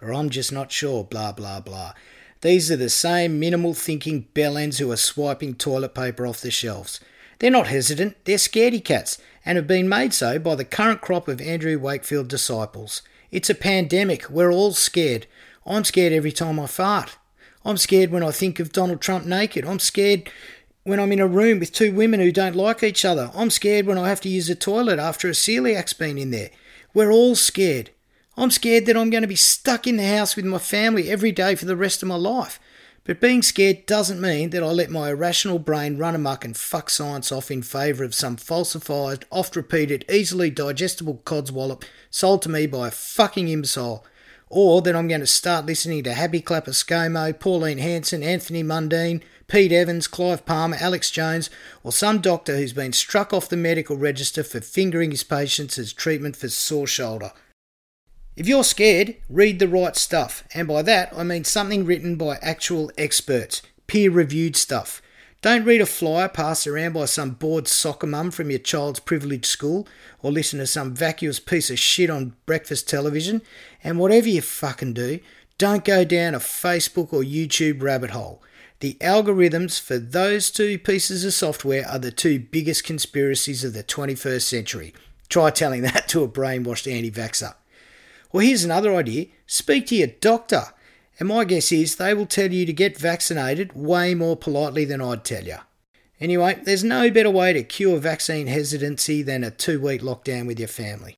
Or 0.00 0.14
I'm 0.14 0.30
just 0.30 0.52
not 0.52 0.70
sure, 0.70 1.02
blah, 1.02 1.32
blah, 1.32 1.58
blah. 1.58 1.92
These 2.40 2.70
are 2.70 2.76
the 2.76 2.88
same 2.88 3.40
minimal 3.40 3.74
thinking 3.74 4.28
bellends 4.32 4.78
who 4.78 4.90
are 4.92 4.96
swiping 4.96 5.54
toilet 5.54 5.94
paper 5.94 6.24
off 6.24 6.40
the 6.40 6.52
shelves. 6.52 7.00
They're 7.40 7.50
not 7.50 7.66
hesitant, 7.66 8.16
they're 8.24 8.36
scaredy 8.36 8.82
cats, 8.82 9.18
and 9.50 9.56
have 9.56 9.66
been 9.66 9.88
made 9.88 10.14
so 10.14 10.38
by 10.38 10.54
the 10.54 10.64
current 10.64 11.00
crop 11.00 11.26
of 11.26 11.40
Andrew 11.40 11.76
Wakefield 11.76 12.28
disciples. 12.28 13.02
It's 13.32 13.50
a 13.50 13.54
pandemic, 13.56 14.30
we're 14.30 14.52
all 14.52 14.70
scared. 14.74 15.26
I'm 15.66 15.82
scared 15.82 16.12
every 16.12 16.30
time 16.30 16.60
I 16.60 16.68
fart. 16.68 17.18
I'm 17.64 17.76
scared 17.76 18.12
when 18.12 18.22
I 18.22 18.30
think 18.30 18.60
of 18.60 18.70
Donald 18.70 19.00
Trump 19.00 19.26
naked. 19.26 19.64
I'm 19.64 19.80
scared 19.80 20.30
when 20.84 21.00
I'm 21.00 21.10
in 21.10 21.18
a 21.18 21.26
room 21.26 21.58
with 21.58 21.72
two 21.72 21.92
women 21.92 22.20
who 22.20 22.30
don't 22.30 22.54
like 22.54 22.84
each 22.84 23.04
other. 23.04 23.32
I'm 23.34 23.50
scared 23.50 23.86
when 23.86 23.98
I 23.98 24.08
have 24.08 24.20
to 24.20 24.28
use 24.28 24.48
a 24.48 24.54
toilet 24.54 25.00
after 25.00 25.26
a 25.26 25.32
celiac's 25.32 25.94
been 25.94 26.16
in 26.16 26.30
there. 26.30 26.50
We're 26.94 27.10
all 27.10 27.34
scared. 27.34 27.90
I'm 28.36 28.52
scared 28.52 28.86
that 28.86 28.96
I'm 28.96 29.10
going 29.10 29.22
to 29.22 29.26
be 29.26 29.34
stuck 29.34 29.84
in 29.84 29.96
the 29.96 30.06
house 30.06 30.36
with 30.36 30.44
my 30.44 30.58
family 30.58 31.10
every 31.10 31.32
day 31.32 31.56
for 31.56 31.64
the 31.64 31.74
rest 31.74 32.04
of 32.04 32.08
my 32.08 32.14
life. 32.14 32.60
But 33.04 33.20
being 33.20 33.42
scared 33.42 33.86
doesn't 33.86 34.20
mean 34.20 34.50
that 34.50 34.62
I 34.62 34.66
let 34.66 34.90
my 34.90 35.08
irrational 35.08 35.58
brain 35.58 35.96
run 35.96 36.14
amok 36.14 36.44
and 36.44 36.54
fuck 36.56 36.90
science 36.90 37.32
off 37.32 37.50
in 37.50 37.62
favour 37.62 38.04
of 38.04 38.14
some 38.14 38.36
falsified, 38.36 39.24
oft 39.30 39.56
repeated, 39.56 40.04
easily 40.10 40.50
digestible 40.50 41.22
codswallop 41.24 41.82
sold 42.10 42.42
to 42.42 42.50
me 42.50 42.66
by 42.66 42.88
a 42.88 42.92
fucking 42.92 43.48
imbecile. 43.48 44.04
Or 44.50 44.82
that 44.82 44.94
I'm 44.94 45.08
going 45.08 45.20
to 45.20 45.26
start 45.26 45.64
listening 45.64 46.02
to 46.04 46.12
Happy 46.12 46.40
Clapper 46.40 46.72
ScoMo, 46.72 47.38
Pauline 47.38 47.78
Hanson, 47.78 48.22
Anthony 48.22 48.62
Mundine, 48.62 49.22
Pete 49.46 49.72
Evans, 49.72 50.06
Clive 50.06 50.44
Palmer, 50.44 50.76
Alex 50.78 51.10
Jones, 51.10 51.48
or 51.82 51.92
some 51.92 52.20
doctor 52.20 52.56
who's 52.56 52.72
been 52.72 52.92
struck 52.92 53.32
off 53.32 53.48
the 53.48 53.56
medical 53.56 53.96
register 53.96 54.42
for 54.42 54.60
fingering 54.60 55.10
his 55.10 55.24
patients 55.24 55.78
as 55.78 55.92
treatment 55.92 56.36
for 56.36 56.48
sore 56.48 56.86
shoulder. 56.86 57.32
If 58.36 58.46
you're 58.46 58.64
scared, 58.64 59.16
read 59.28 59.58
the 59.58 59.68
right 59.68 59.96
stuff, 59.96 60.44
and 60.54 60.68
by 60.68 60.82
that 60.82 61.12
I 61.14 61.24
mean 61.24 61.44
something 61.44 61.84
written 61.84 62.16
by 62.16 62.36
actual 62.40 62.90
experts, 62.96 63.60
peer 63.86 64.10
reviewed 64.10 64.56
stuff. 64.56 65.02
Don't 65.42 65.64
read 65.64 65.80
a 65.80 65.86
flyer 65.86 66.28
passed 66.28 66.66
around 66.66 66.92
by 66.92 67.06
some 67.06 67.30
bored 67.30 67.66
soccer 67.66 68.06
mum 68.06 68.30
from 68.30 68.50
your 68.50 68.58
child's 68.58 69.00
privileged 69.00 69.46
school, 69.46 69.88
or 70.22 70.30
listen 70.30 70.58
to 70.58 70.66
some 70.66 70.94
vacuous 70.94 71.40
piece 71.40 71.70
of 71.70 71.78
shit 71.78 72.10
on 72.10 72.36
breakfast 72.46 72.88
television. 72.88 73.40
And 73.82 73.98
whatever 73.98 74.28
you 74.28 74.42
fucking 74.42 74.92
do, 74.92 75.18
don't 75.56 75.84
go 75.84 76.04
down 76.04 76.34
a 76.34 76.38
Facebook 76.38 77.12
or 77.12 77.22
YouTube 77.22 77.82
rabbit 77.82 78.10
hole. 78.10 78.42
The 78.80 78.94
algorithms 79.00 79.80
for 79.80 79.98
those 79.98 80.50
two 80.50 80.78
pieces 80.78 81.24
of 81.24 81.34
software 81.34 81.86
are 81.88 81.98
the 81.98 82.12
two 82.12 82.38
biggest 82.38 82.84
conspiracies 82.84 83.64
of 83.64 83.72
the 83.72 83.84
21st 83.84 84.42
century. 84.42 84.94
Try 85.28 85.50
telling 85.50 85.82
that 85.82 86.06
to 86.08 86.22
a 86.22 86.28
brainwashed 86.28 86.90
anti 86.90 87.10
vaxxer. 87.10 87.54
Well, 88.32 88.46
here's 88.46 88.64
another 88.64 88.94
idea 88.94 89.26
speak 89.46 89.86
to 89.86 89.96
your 89.96 90.08
doctor. 90.08 90.66
And 91.18 91.28
my 91.28 91.44
guess 91.44 91.70
is 91.70 91.96
they 91.96 92.14
will 92.14 92.26
tell 92.26 92.50
you 92.50 92.64
to 92.64 92.72
get 92.72 92.96
vaccinated 92.96 93.74
way 93.74 94.14
more 94.14 94.36
politely 94.36 94.86
than 94.86 95.02
I'd 95.02 95.24
tell 95.24 95.44
you. 95.44 95.58
Anyway, 96.18 96.60
there's 96.64 96.84
no 96.84 97.10
better 97.10 97.30
way 97.30 97.52
to 97.52 97.62
cure 97.62 97.98
vaccine 97.98 98.46
hesitancy 98.46 99.22
than 99.22 99.44
a 99.44 99.50
two 99.50 99.80
week 99.80 100.00
lockdown 100.00 100.46
with 100.46 100.58
your 100.58 100.68
family. 100.68 101.14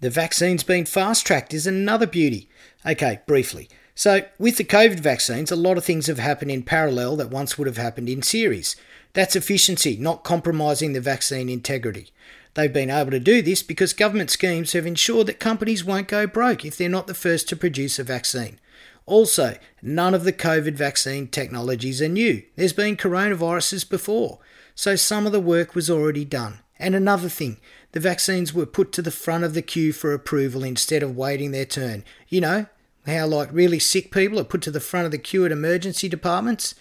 The 0.00 0.10
vaccine's 0.10 0.62
been 0.62 0.86
fast 0.86 1.26
tracked 1.26 1.52
is 1.52 1.66
another 1.66 2.06
beauty. 2.06 2.48
Okay, 2.86 3.20
briefly. 3.26 3.68
So, 3.94 4.22
with 4.38 4.56
the 4.56 4.64
COVID 4.64 5.00
vaccines, 5.00 5.50
a 5.50 5.56
lot 5.56 5.76
of 5.76 5.84
things 5.84 6.06
have 6.06 6.18
happened 6.18 6.50
in 6.50 6.62
parallel 6.62 7.16
that 7.16 7.30
once 7.30 7.58
would 7.58 7.66
have 7.66 7.76
happened 7.76 8.08
in 8.08 8.22
series. 8.22 8.76
That's 9.12 9.36
efficiency, 9.36 9.96
not 9.96 10.24
compromising 10.24 10.92
the 10.92 11.00
vaccine 11.00 11.48
integrity. 11.48 12.10
They've 12.54 12.72
been 12.72 12.90
able 12.90 13.12
to 13.12 13.20
do 13.20 13.42
this 13.42 13.62
because 13.62 13.92
government 13.92 14.30
schemes 14.30 14.72
have 14.72 14.86
ensured 14.86 15.28
that 15.28 15.38
companies 15.38 15.84
won't 15.84 16.08
go 16.08 16.26
broke 16.26 16.64
if 16.64 16.76
they're 16.76 16.88
not 16.88 17.06
the 17.06 17.14
first 17.14 17.48
to 17.48 17.56
produce 17.56 17.98
a 17.98 18.04
vaccine. 18.04 18.58
Also, 19.06 19.56
none 19.82 20.14
of 20.14 20.24
the 20.24 20.32
COVID 20.32 20.74
vaccine 20.74 21.28
technologies 21.28 22.02
are 22.02 22.08
new. 22.08 22.42
There's 22.56 22.72
been 22.72 22.96
coronaviruses 22.96 23.88
before, 23.88 24.38
so 24.74 24.96
some 24.96 25.26
of 25.26 25.32
the 25.32 25.40
work 25.40 25.74
was 25.74 25.90
already 25.90 26.24
done. 26.24 26.60
And 26.78 26.94
another 26.94 27.28
thing, 27.28 27.58
the 27.92 28.00
vaccines 28.00 28.54
were 28.54 28.66
put 28.66 28.92
to 28.92 29.02
the 29.02 29.10
front 29.10 29.44
of 29.44 29.54
the 29.54 29.62
queue 29.62 29.92
for 29.92 30.12
approval 30.12 30.64
instead 30.64 31.02
of 31.02 31.16
waiting 31.16 31.50
their 31.50 31.66
turn. 31.66 32.04
You 32.28 32.40
know, 32.40 32.66
how 33.06 33.26
like 33.26 33.48
really 33.52 33.78
sick 33.78 34.12
people 34.12 34.38
are 34.38 34.44
put 34.44 34.62
to 34.62 34.70
the 34.70 34.80
front 34.80 35.06
of 35.06 35.12
the 35.12 35.18
queue 35.18 35.44
at 35.44 35.52
emergency 35.52 36.08
departments. 36.08 36.74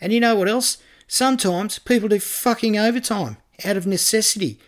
And 0.00 0.12
you 0.12 0.20
know 0.20 0.36
what 0.36 0.48
else? 0.48 0.78
Sometimes 1.08 1.78
people 1.78 2.08
do 2.08 2.18
fucking 2.18 2.78
overtime 2.78 3.36
out 3.64 3.76
of 3.76 3.86
necessity. 3.86 4.58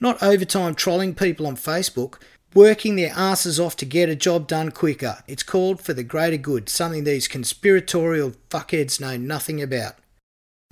Not 0.00 0.22
overtime 0.22 0.74
trolling 0.74 1.14
people 1.14 1.46
on 1.46 1.56
Facebook, 1.56 2.20
working 2.54 2.96
their 2.96 3.12
asses 3.14 3.58
off 3.58 3.76
to 3.76 3.84
get 3.84 4.08
a 4.08 4.16
job 4.16 4.46
done 4.46 4.70
quicker. 4.70 5.18
It's 5.26 5.42
called 5.42 5.80
for 5.80 5.92
the 5.92 6.04
greater 6.04 6.36
good, 6.36 6.68
something 6.68 7.04
these 7.04 7.28
conspiratorial 7.28 8.32
fuckheads 8.50 9.00
know 9.00 9.16
nothing 9.16 9.60
about. 9.60 9.96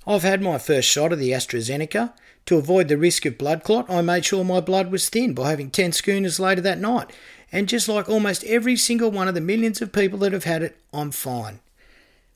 I've 0.07 0.23
had 0.23 0.41
my 0.41 0.59
first 0.59 0.89
shot 0.89 1.13
of 1.13 1.19
the 1.19 1.33
AstraZeneca. 1.33 2.13
To 2.47 2.57
avoid 2.57 2.87
the 2.87 2.97
risk 2.97 3.27
of 3.27 3.39
blood 3.39 3.65
clot, 3.65 3.91
I 3.91 4.03
made 4.03 4.25
sure 4.25 4.45
my 4.45 4.61
blood 4.61 4.93
was 4.93 5.09
thin 5.09 5.35
by 5.35 5.51
having 5.51 5.69
10 5.69 5.91
schooners 5.91 6.39
later 6.39 6.61
that 6.61 6.79
night. 6.79 7.13
And 7.51 7.69
just 7.69 7.89
like 7.89 8.09
almost 8.09 8.45
every 8.45 8.77
single 8.77 9.11
one 9.11 9.27
of 9.27 9.35
the 9.35 9.41
millions 9.41 9.83
of 9.83 9.93
people 9.93 10.21
that 10.21 10.33
have 10.33 10.45
had 10.45 10.63
it, 10.63 10.77
I'm 10.93 11.11
fine. 11.11 11.59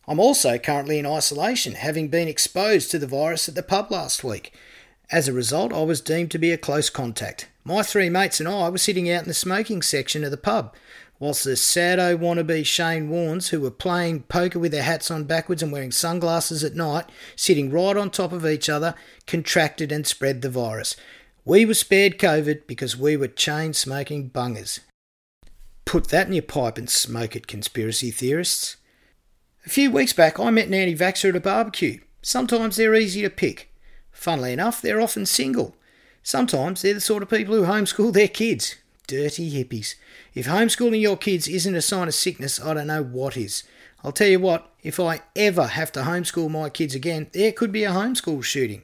I'm 0.08 0.18
also 0.18 0.58
currently 0.58 0.98
in 0.98 1.06
isolation, 1.06 1.74
having 1.74 2.08
been 2.08 2.26
exposed 2.26 2.90
to 2.90 2.98
the 2.98 3.06
virus 3.06 3.48
at 3.48 3.54
the 3.54 3.62
pub 3.62 3.92
last 3.92 4.24
week. 4.24 4.52
As 5.12 5.26
a 5.26 5.32
result, 5.32 5.72
I 5.72 5.82
was 5.82 6.00
deemed 6.00 6.30
to 6.30 6.38
be 6.38 6.52
a 6.52 6.58
close 6.58 6.88
contact. 6.88 7.48
My 7.64 7.82
three 7.82 8.08
mates 8.08 8.38
and 8.38 8.48
I 8.48 8.68
were 8.68 8.78
sitting 8.78 9.10
out 9.10 9.22
in 9.22 9.28
the 9.28 9.34
smoking 9.34 9.82
section 9.82 10.22
of 10.22 10.30
the 10.30 10.36
pub, 10.36 10.72
whilst 11.18 11.42
the 11.42 11.56
sado 11.56 12.16
wannabe 12.16 12.64
Shane 12.64 13.10
Warnes, 13.10 13.48
who 13.48 13.60
were 13.60 13.72
playing 13.72 14.22
poker 14.22 14.60
with 14.60 14.70
their 14.70 14.84
hats 14.84 15.10
on 15.10 15.24
backwards 15.24 15.64
and 15.64 15.72
wearing 15.72 15.90
sunglasses 15.90 16.62
at 16.62 16.76
night, 16.76 17.06
sitting 17.34 17.72
right 17.72 17.96
on 17.96 18.10
top 18.10 18.32
of 18.32 18.46
each 18.46 18.68
other, 18.68 18.94
contracted 19.26 19.90
and 19.90 20.06
spread 20.06 20.42
the 20.42 20.48
virus. 20.48 20.94
We 21.44 21.64
were 21.64 21.74
spared 21.74 22.18
COVID 22.18 22.68
because 22.68 22.96
we 22.96 23.16
were 23.16 23.26
chain 23.26 23.72
smoking 23.72 24.30
bungers. 24.30 24.78
Put 25.84 26.08
that 26.10 26.28
in 26.28 26.34
your 26.34 26.42
pipe 26.42 26.78
and 26.78 26.88
smoke 26.88 27.34
it, 27.34 27.48
conspiracy 27.48 28.12
theorists. 28.12 28.76
A 29.66 29.70
few 29.70 29.90
weeks 29.90 30.12
back, 30.12 30.38
I 30.38 30.50
met 30.50 30.68
an 30.68 30.74
anti 30.74 30.94
vaxxer 30.94 31.30
at 31.30 31.36
a 31.36 31.40
barbecue. 31.40 31.98
Sometimes 32.22 32.76
they're 32.76 32.94
easy 32.94 33.22
to 33.22 33.30
pick. 33.30 33.69
Funnily 34.20 34.52
enough, 34.52 34.82
they're 34.82 35.00
often 35.00 35.24
single. 35.24 35.74
Sometimes 36.22 36.82
they're 36.82 36.92
the 36.92 37.00
sort 37.00 37.22
of 37.22 37.30
people 37.30 37.54
who 37.54 37.62
homeschool 37.62 38.12
their 38.12 38.28
kids. 38.28 38.76
Dirty 39.06 39.50
hippies. 39.50 39.94
If 40.34 40.44
homeschooling 40.44 41.00
your 41.00 41.16
kids 41.16 41.48
isn't 41.48 41.74
a 41.74 41.80
sign 41.80 42.06
of 42.06 42.12
sickness, 42.14 42.60
I 42.62 42.74
don't 42.74 42.88
know 42.88 43.02
what 43.02 43.38
is. 43.38 43.62
I'll 44.04 44.12
tell 44.12 44.28
you 44.28 44.38
what, 44.38 44.70
if 44.82 45.00
I 45.00 45.22
ever 45.34 45.68
have 45.68 45.90
to 45.92 46.02
homeschool 46.02 46.50
my 46.50 46.68
kids 46.68 46.94
again, 46.94 47.28
there 47.32 47.50
could 47.50 47.72
be 47.72 47.84
a 47.84 47.92
homeschool 47.92 48.44
shooting. 48.44 48.82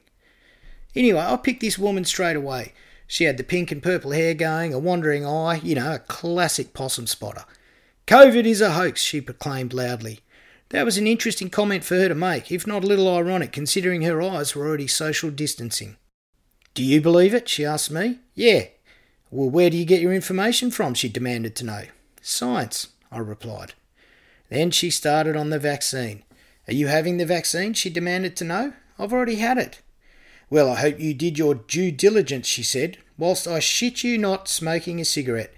Anyway, 0.94 1.20
I 1.20 1.36
picked 1.36 1.60
this 1.60 1.78
woman 1.78 2.06
straight 2.06 2.36
away. 2.36 2.72
She 3.06 3.24
had 3.24 3.36
the 3.36 3.44
pink 3.44 3.70
and 3.70 3.82
purple 3.82 4.12
hair 4.12 4.32
going, 4.32 4.72
a 4.72 4.78
wandering 4.78 5.26
eye, 5.26 5.60
you 5.62 5.74
know, 5.74 5.96
a 5.96 5.98
classic 5.98 6.72
possum 6.72 7.06
spotter. 7.06 7.44
COVID 8.06 8.46
is 8.46 8.62
a 8.62 8.70
hoax, 8.70 9.02
she 9.02 9.20
proclaimed 9.20 9.74
loudly. 9.74 10.20
That 10.70 10.84
was 10.84 10.98
an 10.98 11.06
interesting 11.06 11.48
comment 11.48 11.84
for 11.84 11.94
her 11.94 12.08
to 12.08 12.14
make, 12.14 12.50
if 12.50 12.66
not 12.66 12.82
a 12.82 12.86
little 12.86 13.14
ironic, 13.14 13.52
considering 13.52 14.02
her 14.02 14.20
eyes 14.20 14.54
were 14.54 14.66
already 14.66 14.88
social 14.88 15.30
distancing. 15.30 15.96
Do 16.74 16.82
you 16.82 17.00
believe 17.00 17.34
it? 17.34 17.48
she 17.48 17.64
asked 17.64 17.90
me. 17.90 18.18
Yeah. 18.34 18.64
Well, 19.30 19.48
where 19.48 19.70
do 19.70 19.76
you 19.76 19.84
get 19.84 20.00
your 20.00 20.12
information 20.12 20.70
from? 20.70 20.94
she 20.94 21.08
demanded 21.08 21.54
to 21.56 21.64
know. 21.64 21.82
Science, 22.20 22.88
I 23.12 23.18
replied. 23.18 23.74
Then 24.50 24.70
she 24.70 24.90
started 24.90 25.36
on 25.36 25.50
the 25.50 25.58
vaccine. 25.58 26.24
Are 26.68 26.74
you 26.74 26.88
having 26.88 27.16
the 27.16 27.26
vaccine? 27.26 27.72
she 27.72 27.88
demanded 27.88 28.36
to 28.36 28.44
know. 28.44 28.72
I've 28.98 29.12
already 29.12 29.36
had 29.36 29.58
it. 29.58 29.80
Well, 30.50 30.70
I 30.70 30.76
hope 30.76 31.00
you 31.00 31.14
did 31.14 31.38
your 31.38 31.54
due 31.54 31.90
diligence, 31.90 32.46
she 32.46 32.62
said, 32.62 32.98
whilst 33.16 33.48
I 33.48 33.58
shit 33.58 34.04
you 34.04 34.18
not 34.18 34.48
smoking 34.48 35.00
a 35.00 35.04
cigarette. 35.04 35.52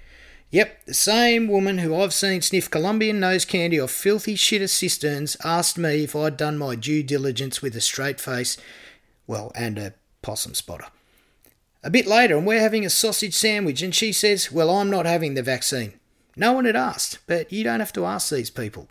Yep, 0.51 0.87
the 0.87 0.95
same 0.95 1.47
woman 1.49 1.79
who 1.79 1.95
I've 1.95 2.15
seen 2.15 2.41
sniff 2.41 2.71
Colombian 2.71 3.21
nose 3.21 3.45
candy 3.45 3.79
off 3.79 3.91
filthy 3.91 4.35
shitter 4.35 4.69
cisterns 4.69 5.37
asked 5.45 5.77
me 5.77 6.05
if 6.05 6.17
I'd 6.17 6.37
done 6.37 6.57
my 6.57 6.75
due 6.75 7.03
diligence 7.03 7.61
with 7.61 7.77
a 7.77 7.81
straight 7.81 8.21
face, 8.21 8.57
well, 9.27 9.53
and 9.55 9.79
a 9.79 9.95
possum 10.23 10.55
spotter. 10.55 10.87
A 11.85 11.91
bit 11.91 12.07
later, 12.07 12.37
and 12.37 12.47
we're 12.47 12.61
having 12.61 12.85
a 12.87 12.91
sausage 12.91 13.35
sandwich, 13.35 13.83
and 13.83 13.95
she 13.95 14.13
says, 14.13 14.51
Well, 14.51 14.71
I'm 14.71 14.91
not 14.91 15.07
having 15.07 15.35
the 15.35 15.43
vaccine. 15.43 15.93
No 16.35 16.53
one 16.53 16.65
had 16.65 16.77
asked, 16.77 17.19
but 17.27 17.53
you 17.53 17.63
don't 17.63 17.81
have 17.81 17.93
to 17.93 18.07
ask 18.07 18.31
these 18.31 18.51
people. 18.51 18.89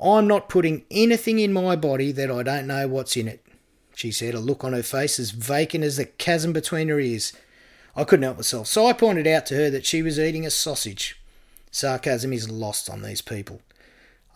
I'm 0.00 0.28
not 0.28 0.48
putting 0.48 0.84
anything 0.90 1.38
in 1.38 1.52
my 1.52 1.76
body 1.76 2.12
that 2.12 2.30
I 2.30 2.42
don't 2.42 2.66
know 2.66 2.86
what's 2.86 3.16
in 3.16 3.26
it 3.26 3.44
she 3.98 4.12
said, 4.12 4.34
a 4.34 4.38
look 4.38 4.62
on 4.62 4.74
her 4.74 4.82
face 4.84 5.18
as 5.18 5.32
vacant 5.32 5.82
as 5.82 5.96
the 5.96 6.04
chasm 6.04 6.52
between 6.52 6.88
her 6.88 7.00
ears. 7.00 7.32
I 7.96 8.04
couldn't 8.04 8.24
help 8.24 8.36
myself, 8.36 8.66
so 8.66 8.86
I 8.86 8.92
pointed 8.92 9.26
out 9.26 9.46
to 9.46 9.56
her 9.56 9.70
that 9.70 9.86
she 9.86 10.02
was 10.02 10.18
eating 10.18 10.46
a 10.46 10.50
sausage. 10.50 11.20
Sarcasm 11.70 12.32
is 12.32 12.50
lost 12.50 12.88
on 12.88 13.02
these 13.02 13.20
people. 13.20 13.60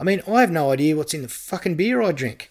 I 0.01 0.05
mean, 0.05 0.23
I 0.27 0.41
have 0.41 0.51
no 0.51 0.73
idea 0.73 0.97
what's 0.97 1.15
in 1.15 1.23
the 1.23 1.29
fucking 1.29 1.77
beer 1.77 2.03
I 2.03 2.13
drink. 2.13 2.51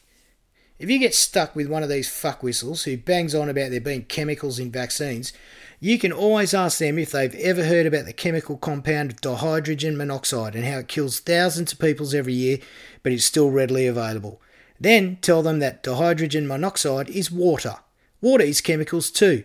If 0.80 0.90
you 0.90 0.98
get 0.98 1.14
stuck 1.14 1.56
with 1.56 1.68
one 1.68 1.84
of 1.84 1.90
these 1.90 2.10
fuck 2.10 2.42
whistles 2.42 2.84
who 2.84 2.98
bangs 2.98 3.36
on 3.36 3.50
about 3.50 3.70
there 3.70 3.80
being 3.80 4.06
chemicals 4.06 4.58
in 4.58 4.72
vaccines, 4.72 5.32
you 5.80 6.00
can 6.00 6.12
always 6.12 6.54
ask 6.54 6.80
them 6.80 6.98
if 6.98 7.12
they've 7.12 7.36
ever 7.36 7.66
heard 7.66 7.86
about 7.86 8.06
the 8.06 8.14
chemical 8.14 8.58
compound 8.58 9.22
dihydrogen 9.22 9.96
monoxide 9.96 10.56
and 10.56 10.66
how 10.66 10.80
it 10.80 10.88
kills 10.88 11.20
thousands 11.20 11.72
of 11.72 11.80
people 11.80 12.16
every 12.16 12.34
year, 12.34 12.60
but 13.04 13.12
is 13.12 13.26
still 13.26 13.52
readily 13.52 13.86
available. 13.86 14.42
Then 14.80 15.18
tell 15.22 15.44
them 15.44 15.60
that 15.60 15.84
dihydrogen 15.84 16.48
monoxide 16.48 17.10
is 17.10 17.30
water. 17.30 17.78
Water 18.20 18.44
is 18.44 18.62
chemicals 18.62 19.12
too. 19.12 19.44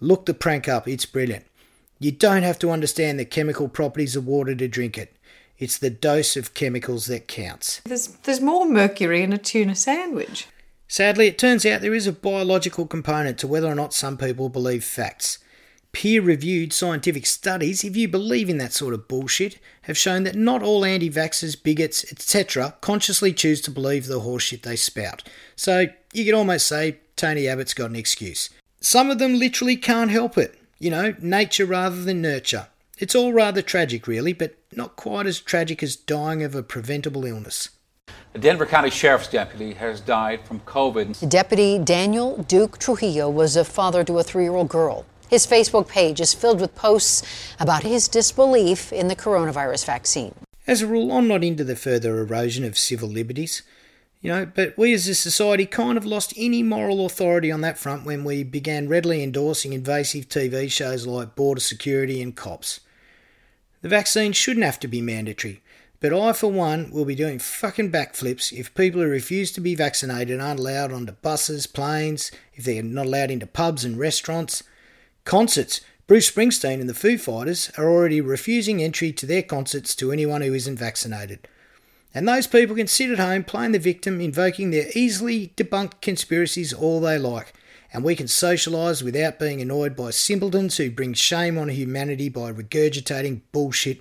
Look 0.00 0.26
the 0.26 0.34
prank 0.34 0.68
up, 0.68 0.86
it's 0.86 1.06
brilliant. 1.06 1.46
You 1.98 2.12
don't 2.12 2.42
have 2.42 2.58
to 2.60 2.70
understand 2.70 3.18
the 3.18 3.24
chemical 3.24 3.68
properties 3.68 4.16
of 4.16 4.26
water 4.26 4.54
to 4.54 4.68
drink 4.68 4.98
it. 4.98 5.16
It's 5.58 5.78
the 5.78 5.90
dose 5.90 6.36
of 6.36 6.52
chemicals 6.52 7.06
that 7.06 7.28
counts. 7.28 7.80
There's, 7.84 8.08
there's 8.08 8.40
more 8.40 8.66
mercury 8.66 9.22
in 9.22 9.32
a 9.32 9.38
tuna 9.38 9.74
sandwich. 9.74 10.48
Sadly, 10.88 11.26
it 11.26 11.38
turns 11.38 11.64
out 11.64 11.80
there 11.80 11.94
is 11.94 12.06
a 12.06 12.12
biological 12.12 12.86
component 12.86 13.38
to 13.38 13.46
whether 13.46 13.66
or 13.66 13.74
not 13.74 13.94
some 13.94 14.18
people 14.18 14.48
believe 14.48 14.84
facts 14.84 15.38
peer 15.96 16.20
reviewed 16.20 16.74
scientific 16.74 17.24
studies, 17.24 17.82
if 17.82 17.96
you 17.96 18.06
believe 18.06 18.50
in 18.50 18.58
that 18.58 18.74
sort 18.74 18.92
of 18.92 19.08
bullshit, 19.08 19.58
have 19.84 19.96
shown 19.96 20.24
that 20.24 20.34
not 20.34 20.62
all 20.62 20.84
anti 20.84 21.08
vaxxers, 21.08 21.56
bigots, 21.56 22.04
etc., 22.12 22.76
consciously 22.82 23.32
choose 23.32 23.62
to 23.62 23.70
believe 23.70 24.06
the 24.06 24.20
horseshit 24.20 24.60
they 24.60 24.76
spout. 24.76 25.26
So 25.56 25.86
you 26.12 26.26
could 26.26 26.34
almost 26.34 26.66
say 26.66 26.98
Tony 27.16 27.48
Abbott's 27.48 27.72
got 27.72 27.88
an 27.88 27.96
excuse. 27.96 28.50
Some 28.80 29.10
of 29.10 29.18
them 29.18 29.38
literally 29.38 29.76
can't 29.76 30.10
help 30.10 30.36
it. 30.38 30.58
You 30.78 30.90
know, 30.90 31.14
nature 31.20 31.64
rather 31.64 32.02
than 32.02 32.20
nurture. 32.20 32.68
It's 32.98 33.14
all 33.14 33.32
rather 33.32 33.62
tragic, 33.62 34.06
really, 34.06 34.32
but 34.32 34.56
not 34.72 34.96
quite 34.96 35.26
as 35.26 35.40
tragic 35.40 35.82
as 35.82 35.96
dying 35.96 36.42
of 36.42 36.54
a 36.54 36.62
preventable 36.62 37.24
illness. 37.24 37.70
A 38.34 38.38
Denver 38.38 38.66
County 38.66 38.90
Sheriff's 38.90 39.28
deputy 39.28 39.72
has 39.74 40.00
died 40.00 40.46
from 40.46 40.60
COVID. 40.60 41.28
Deputy 41.28 41.78
Daniel 41.78 42.42
Duke 42.42 42.78
Trujillo 42.78 43.30
was 43.30 43.56
a 43.56 43.64
father 43.64 44.04
to 44.04 44.18
a 44.18 44.22
three 44.22 44.44
year 44.44 44.54
old 44.54 44.68
girl. 44.68 45.06
His 45.28 45.46
Facebook 45.46 45.88
page 45.88 46.20
is 46.20 46.34
filled 46.34 46.60
with 46.60 46.74
posts 46.74 47.22
about 47.58 47.82
his 47.82 48.08
disbelief 48.08 48.92
in 48.92 49.08
the 49.08 49.16
coronavirus 49.16 49.86
vaccine. 49.86 50.34
As 50.66 50.82
a 50.82 50.86
rule, 50.86 51.12
I'm 51.12 51.28
not 51.28 51.42
into 51.42 51.64
the 51.64 51.76
further 51.76 52.18
erosion 52.20 52.64
of 52.64 52.78
civil 52.78 53.08
liberties. 53.08 53.62
You 54.20 54.32
know, 54.32 54.46
but 54.46 54.76
we 54.76 54.92
as 54.94 55.06
a 55.06 55.14
society 55.14 55.66
kind 55.66 55.96
of 55.96 56.04
lost 56.04 56.32
any 56.36 56.62
moral 56.62 57.06
authority 57.06 57.52
on 57.52 57.60
that 57.60 57.78
front 57.78 58.04
when 58.04 58.24
we 58.24 58.42
began 58.42 58.88
readily 58.88 59.22
endorsing 59.22 59.72
invasive 59.72 60.28
TV 60.28 60.70
shows 60.70 61.06
like 61.06 61.36
Border 61.36 61.60
Security 61.60 62.22
and 62.22 62.34
Cops. 62.34 62.80
The 63.82 63.88
vaccine 63.88 64.32
shouldn't 64.32 64.64
have 64.64 64.80
to 64.80 64.88
be 64.88 65.00
mandatory, 65.00 65.62
But 66.00 66.12
I, 66.12 66.32
for 66.32 66.50
one, 66.50 66.90
will 66.90 67.04
be 67.04 67.14
doing 67.14 67.38
fucking 67.38 67.92
backflips 67.92 68.52
if 68.52 68.74
people 68.74 69.00
who 69.00 69.08
refuse 69.08 69.52
to 69.52 69.60
be 69.60 69.74
vaccinated 69.74 70.40
aren't 70.40 70.60
allowed 70.60 70.92
onto 70.92 71.12
buses, 71.12 71.66
planes, 71.66 72.32
if 72.54 72.64
they're 72.64 72.82
not 72.82 73.06
allowed 73.06 73.30
into 73.30 73.46
pubs 73.46 73.84
and 73.84 73.98
restaurants. 73.98 74.62
Concerts. 75.24 75.82
Bruce 76.06 76.30
Springsteen 76.30 76.80
and 76.80 76.88
the 76.88 76.94
Foo 76.94 77.18
Fighters 77.18 77.70
are 77.76 77.88
already 77.88 78.20
refusing 78.20 78.80
entry 78.82 79.12
to 79.12 79.26
their 79.26 79.42
concerts 79.42 79.94
to 79.96 80.12
anyone 80.12 80.40
who 80.40 80.54
isn't 80.54 80.78
vaccinated. 80.78 81.48
And 82.16 82.26
those 82.26 82.46
people 82.46 82.74
can 82.74 82.86
sit 82.86 83.10
at 83.10 83.18
home 83.18 83.44
playing 83.44 83.72
the 83.72 83.78
victim, 83.78 84.22
invoking 84.22 84.70
their 84.70 84.86
easily 84.94 85.52
debunked 85.54 86.00
conspiracies 86.00 86.72
all 86.72 86.98
they 86.98 87.18
like. 87.18 87.52
And 87.92 88.02
we 88.02 88.16
can 88.16 88.24
socialise 88.24 89.02
without 89.02 89.38
being 89.38 89.60
annoyed 89.60 89.94
by 89.94 90.12
simpletons 90.12 90.78
who 90.78 90.90
bring 90.90 91.12
shame 91.12 91.58
on 91.58 91.68
humanity 91.68 92.30
by 92.30 92.50
regurgitating 92.50 93.42
bullshit 93.52 94.00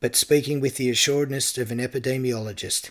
but 0.00 0.16
speaking 0.16 0.60
with 0.60 0.76
the 0.76 0.88
assuredness 0.88 1.58
of 1.58 1.70
an 1.70 1.78
epidemiologist. 1.78 2.90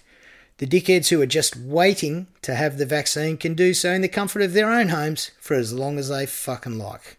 The 0.57 0.67
dickheads 0.67 1.09
who 1.09 1.19
are 1.23 1.25
just 1.25 1.57
waiting 1.57 2.27
to 2.43 2.53
have 2.53 2.77
the 2.77 2.85
vaccine 2.85 3.37
can 3.37 3.55
do 3.55 3.73
so 3.73 3.91
in 3.91 4.01
the 4.01 4.07
comfort 4.07 4.43
of 4.43 4.53
their 4.53 4.71
own 4.71 4.89
homes 4.89 5.31
for 5.39 5.55
as 5.55 5.73
long 5.73 5.97
as 5.97 6.09
they 6.09 6.27
fucking 6.27 6.77
like. 6.77 7.17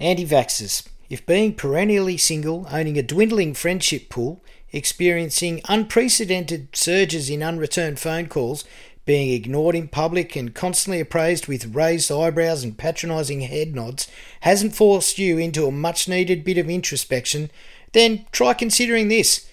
Anti 0.00 0.26
vaxxers. 0.26 0.88
If 1.10 1.26
being 1.26 1.54
perennially 1.54 2.16
single, 2.16 2.66
owning 2.70 2.98
a 2.98 3.02
dwindling 3.02 3.52
friendship 3.52 4.08
pool, 4.08 4.42
experiencing 4.72 5.60
unprecedented 5.68 6.74
surges 6.74 7.30
in 7.30 7.42
unreturned 7.42 7.98
phone 7.98 8.26
calls, 8.26 8.64
being 9.04 9.32
ignored 9.32 9.74
in 9.74 9.88
public 9.88 10.36
and 10.36 10.54
constantly 10.54 11.00
appraised 11.00 11.46
with 11.46 11.74
raised 11.74 12.12
eyebrows 12.12 12.62
and 12.62 12.76
patronising 12.76 13.40
head 13.40 13.74
nods 13.74 14.06
hasn't 14.40 14.74
forced 14.74 15.18
you 15.18 15.38
into 15.38 15.66
a 15.66 15.72
much 15.72 16.08
needed 16.08 16.44
bit 16.44 16.58
of 16.58 16.68
introspection, 16.68 17.50
then 17.92 18.26
try 18.32 18.52
considering 18.52 19.08
this. 19.08 19.48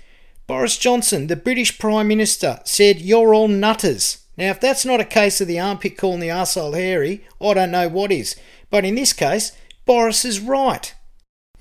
Boris 0.47 0.77
Johnson, 0.77 1.27
the 1.27 1.35
British 1.35 1.79
Prime 1.79 2.07
Minister, 2.07 2.59
said, 2.65 2.99
You're 2.99 3.33
all 3.33 3.47
nutters. 3.47 4.25
Now, 4.37 4.51
if 4.51 4.59
that's 4.59 4.85
not 4.85 4.99
a 4.99 5.05
case 5.05 5.39
of 5.39 5.47
the 5.47 5.59
armpit 5.59 5.97
calling 5.97 6.19
the 6.19 6.27
arsehole 6.27 6.75
hairy, 6.75 7.25
I 7.41 7.53
don't 7.53 7.71
know 7.71 7.87
what 7.87 8.11
is. 8.11 8.35
But 8.69 8.83
in 8.83 8.95
this 8.95 9.13
case, 9.13 9.53
Boris 9.85 10.25
is 10.25 10.39
right. 10.39 10.93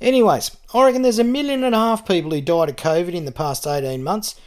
Anyways, 0.04 0.54
I 0.74 0.84
reckon 0.84 1.00
there's 1.00 1.18
a 1.18 1.24
million 1.24 1.64
and 1.64 1.74
a 1.74 1.78
half 1.78 2.06
people 2.06 2.30
who 2.30 2.42
died 2.42 2.68
of 2.68 2.76
COVID 2.76 3.14
in 3.14 3.24
the 3.24 3.32
past 3.32 3.66
18 3.66 4.04
months 4.04 4.38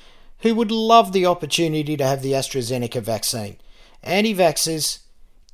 who 0.41 0.53
would 0.53 0.69
love 0.69 1.13
the 1.13 1.25
opportunity 1.25 1.97
to 1.97 2.05
have 2.05 2.21
the 2.21 2.33
AstraZeneca 2.33 3.01
vaccine. 3.01 3.57
Anti 4.03 4.35
vaxxers, 4.35 4.99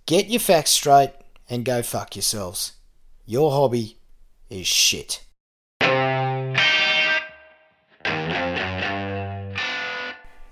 get 0.05 0.27
your 0.27 0.41
facts 0.41 0.71
straight 0.71 1.11
and 1.49 1.63
go 1.63 1.81
fuck 1.81 2.17
yourselves. 2.17 2.73
Your 3.25 3.51
hobby 3.51 3.97
is 4.49 4.67
shit. 4.67 5.23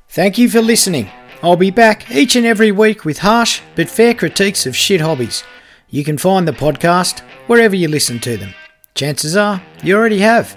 Thank 0.08 0.38
you 0.38 0.50
for 0.50 0.62
listening. 0.62 1.10
I'll 1.44 1.58
be 1.58 1.72
back 1.72 2.10
each 2.10 2.38
and 2.38 2.46
every 2.46 2.72
week 2.72 3.04
with 3.04 3.18
harsh 3.18 3.60
but 3.76 3.90
fair 3.90 4.14
critiques 4.14 4.66
of 4.66 4.78
shit 4.78 5.02
hobbies. 5.02 5.44
You 5.90 6.06
can 6.06 6.18
find 6.18 6.48
the 6.48 6.54
podcast 6.54 7.20
wherever 7.48 7.76
you 7.76 7.90
listen 7.90 8.20
to 8.20 8.38
them. 8.38 8.54
Chances 8.96 9.36
are 9.36 9.62
you 9.84 9.96
already 9.96 10.20
have. 10.20 10.56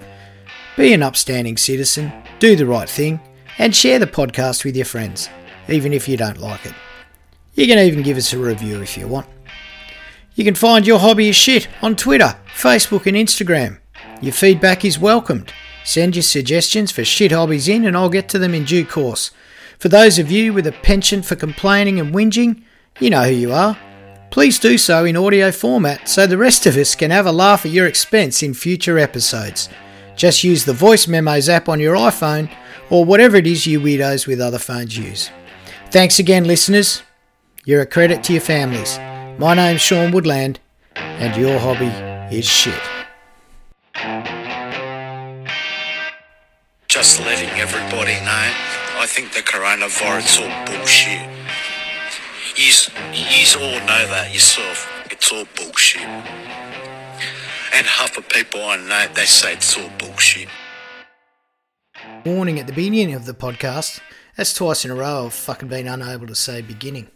Be 0.77 0.93
an 0.93 1.03
upstanding 1.03 1.57
citizen, 1.57 2.13
do 2.41 2.57
the 2.57 2.67
right 2.67 2.89
thing, 2.89 3.21
and 3.59 3.75
share 3.75 3.99
the 3.99 4.07
podcast 4.07 4.65
with 4.65 4.75
your 4.75 4.85
friends, 4.85 5.29
even 5.69 5.93
if 5.93 6.09
you 6.09 6.17
don't 6.17 6.39
like 6.39 6.67
it. 6.67 6.75
You 7.55 7.67
can 7.67 7.79
even 7.79 8.03
give 8.03 8.17
us 8.17 8.33
a 8.33 8.39
review 8.39 8.83
if 8.83 8.99
you 8.99 9.07
want. 9.07 9.29
You 10.35 10.45
can 10.45 10.57
find 10.57 10.85
your 10.85 10.99
hobby 10.99 11.29
is 11.29 11.37
shit 11.37 11.69
on 11.81 11.95
Twitter, 11.95 12.37
Facebook, 12.57 13.07
and 13.07 13.17
Instagram. 13.17 13.79
Your 14.21 14.33
feedback 14.33 14.85
is 14.85 14.99
welcomed. 14.99 15.53
Send 15.85 16.17
your 16.17 16.25
suggestions 16.25 16.91
for 16.91 17.05
shit 17.05 17.31
hobbies 17.31 17.69
in, 17.69 17.85
and 17.85 17.97
I'll 17.97 18.09
get 18.09 18.29
to 18.31 18.39
them 18.41 18.55
in 18.55 18.65
due 18.65 18.85
course. 18.85 19.31
For 19.79 19.89
those 19.89 20.19
of 20.19 20.33
you 20.33 20.53
with 20.53 20.67
a 20.67 20.73
penchant 20.73 21.25
for 21.25 21.37
complaining 21.37 22.01
and 22.01 22.13
whinging, 22.13 22.65
you 22.99 23.11
know 23.11 23.23
who 23.23 23.35
you 23.35 23.53
are. 23.53 23.79
Please 24.31 24.59
do 24.59 24.77
so 24.79 25.05
in 25.05 25.17
audio 25.17 25.53
format 25.53 26.09
so 26.09 26.27
the 26.27 26.39
rest 26.39 26.67
of 26.67 26.77
us 26.77 26.95
can 26.95 27.11
have 27.11 27.27
a 27.27 27.33
laugh 27.33 27.65
at 27.65 27.71
your 27.71 27.87
expense 27.87 28.43
in 28.43 28.53
future 28.53 28.99
episodes. 28.99 29.69
Just 30.17 30.45
use 30.45 30.65
the 30.65 30.73
Voice 30.73 31.07
Memos 31.07 31.49
app 31.49 31.69
on 31.69 31.81
your 31.81 31.97
iPhone 31.97 32.51
or 32.91 33.05
whatever 33.05 33.37
it 33.37 33.47
is 33.47 33.67
you 33.67 33.81
weirdos 33.81 34.27
with 34.27 34.41
other 34.41 34.59
phones 34.59 34.97
use. 34.97 35.31
Thanks 35.91 36.19
again, 36.19 36.45
listeners. 36.45 37.03
You're 37.65 37.83
a 37.83 37.87
credit 37.87 38.23
to 38.25 38.33
your 38.33 38.43
families. 38.43 38.99
My 39.39 39.55
name's 39.55 39.81
Sean 39.81 40.13
Woodland, 40.13 40.61
and 40.95 41.37
your 41.41 41.59
hobby 41.59 41.87
is 42.37 42.45
shit. 42.45 42.75
Just 46.89 47.21
letting 47.21 47.51
everybody 47.59 48.15
know, 48.25 48.51
I 48.99 49.07
think 49.09 49.33
the 49.33 49.41
coronavirus 49.41 50.43
all 50.43 50.67
bullshit. 50.67 51.34
Yous, 52.57 52.89
yous 53.13 53.57
all 53.57 53.63
know 53.63 54.07
that 54.09 54.33
yourself. 54.33 54.89
It's 55.11 55.33
all 55.33 55.45
bullshit. 55.57 56.03
And 56.03 57.85
half 57.85 58.15
the 58.15 58.23
people 58.23 58.63
I 58.63 58.77
know, 58.77 59.13
they 59.13 59.25
say 59.25 59.55
it's 59.55 59.77
all 59.77 59.91
bullshit. 59.99 60.49
Warning 62.25 62.61
at 62.61 62.69
the 62.69 62.73
beginning 62.73 63.15
of 63.15 63.27
the 63.27 63.35
podcast. 63.35 64.01
That's 64.37 64.55
twice 64.55 64.85
in 64.85 64.93
a 64.93 64.95
row 64.95 65.27
I've 65.27 65.35
fucking 65.35 65.69
been 65.69 65.89
unable 65.89 66.29
to 66.29 66.35
say 66.37 66.63
beginning. 66.63 67.09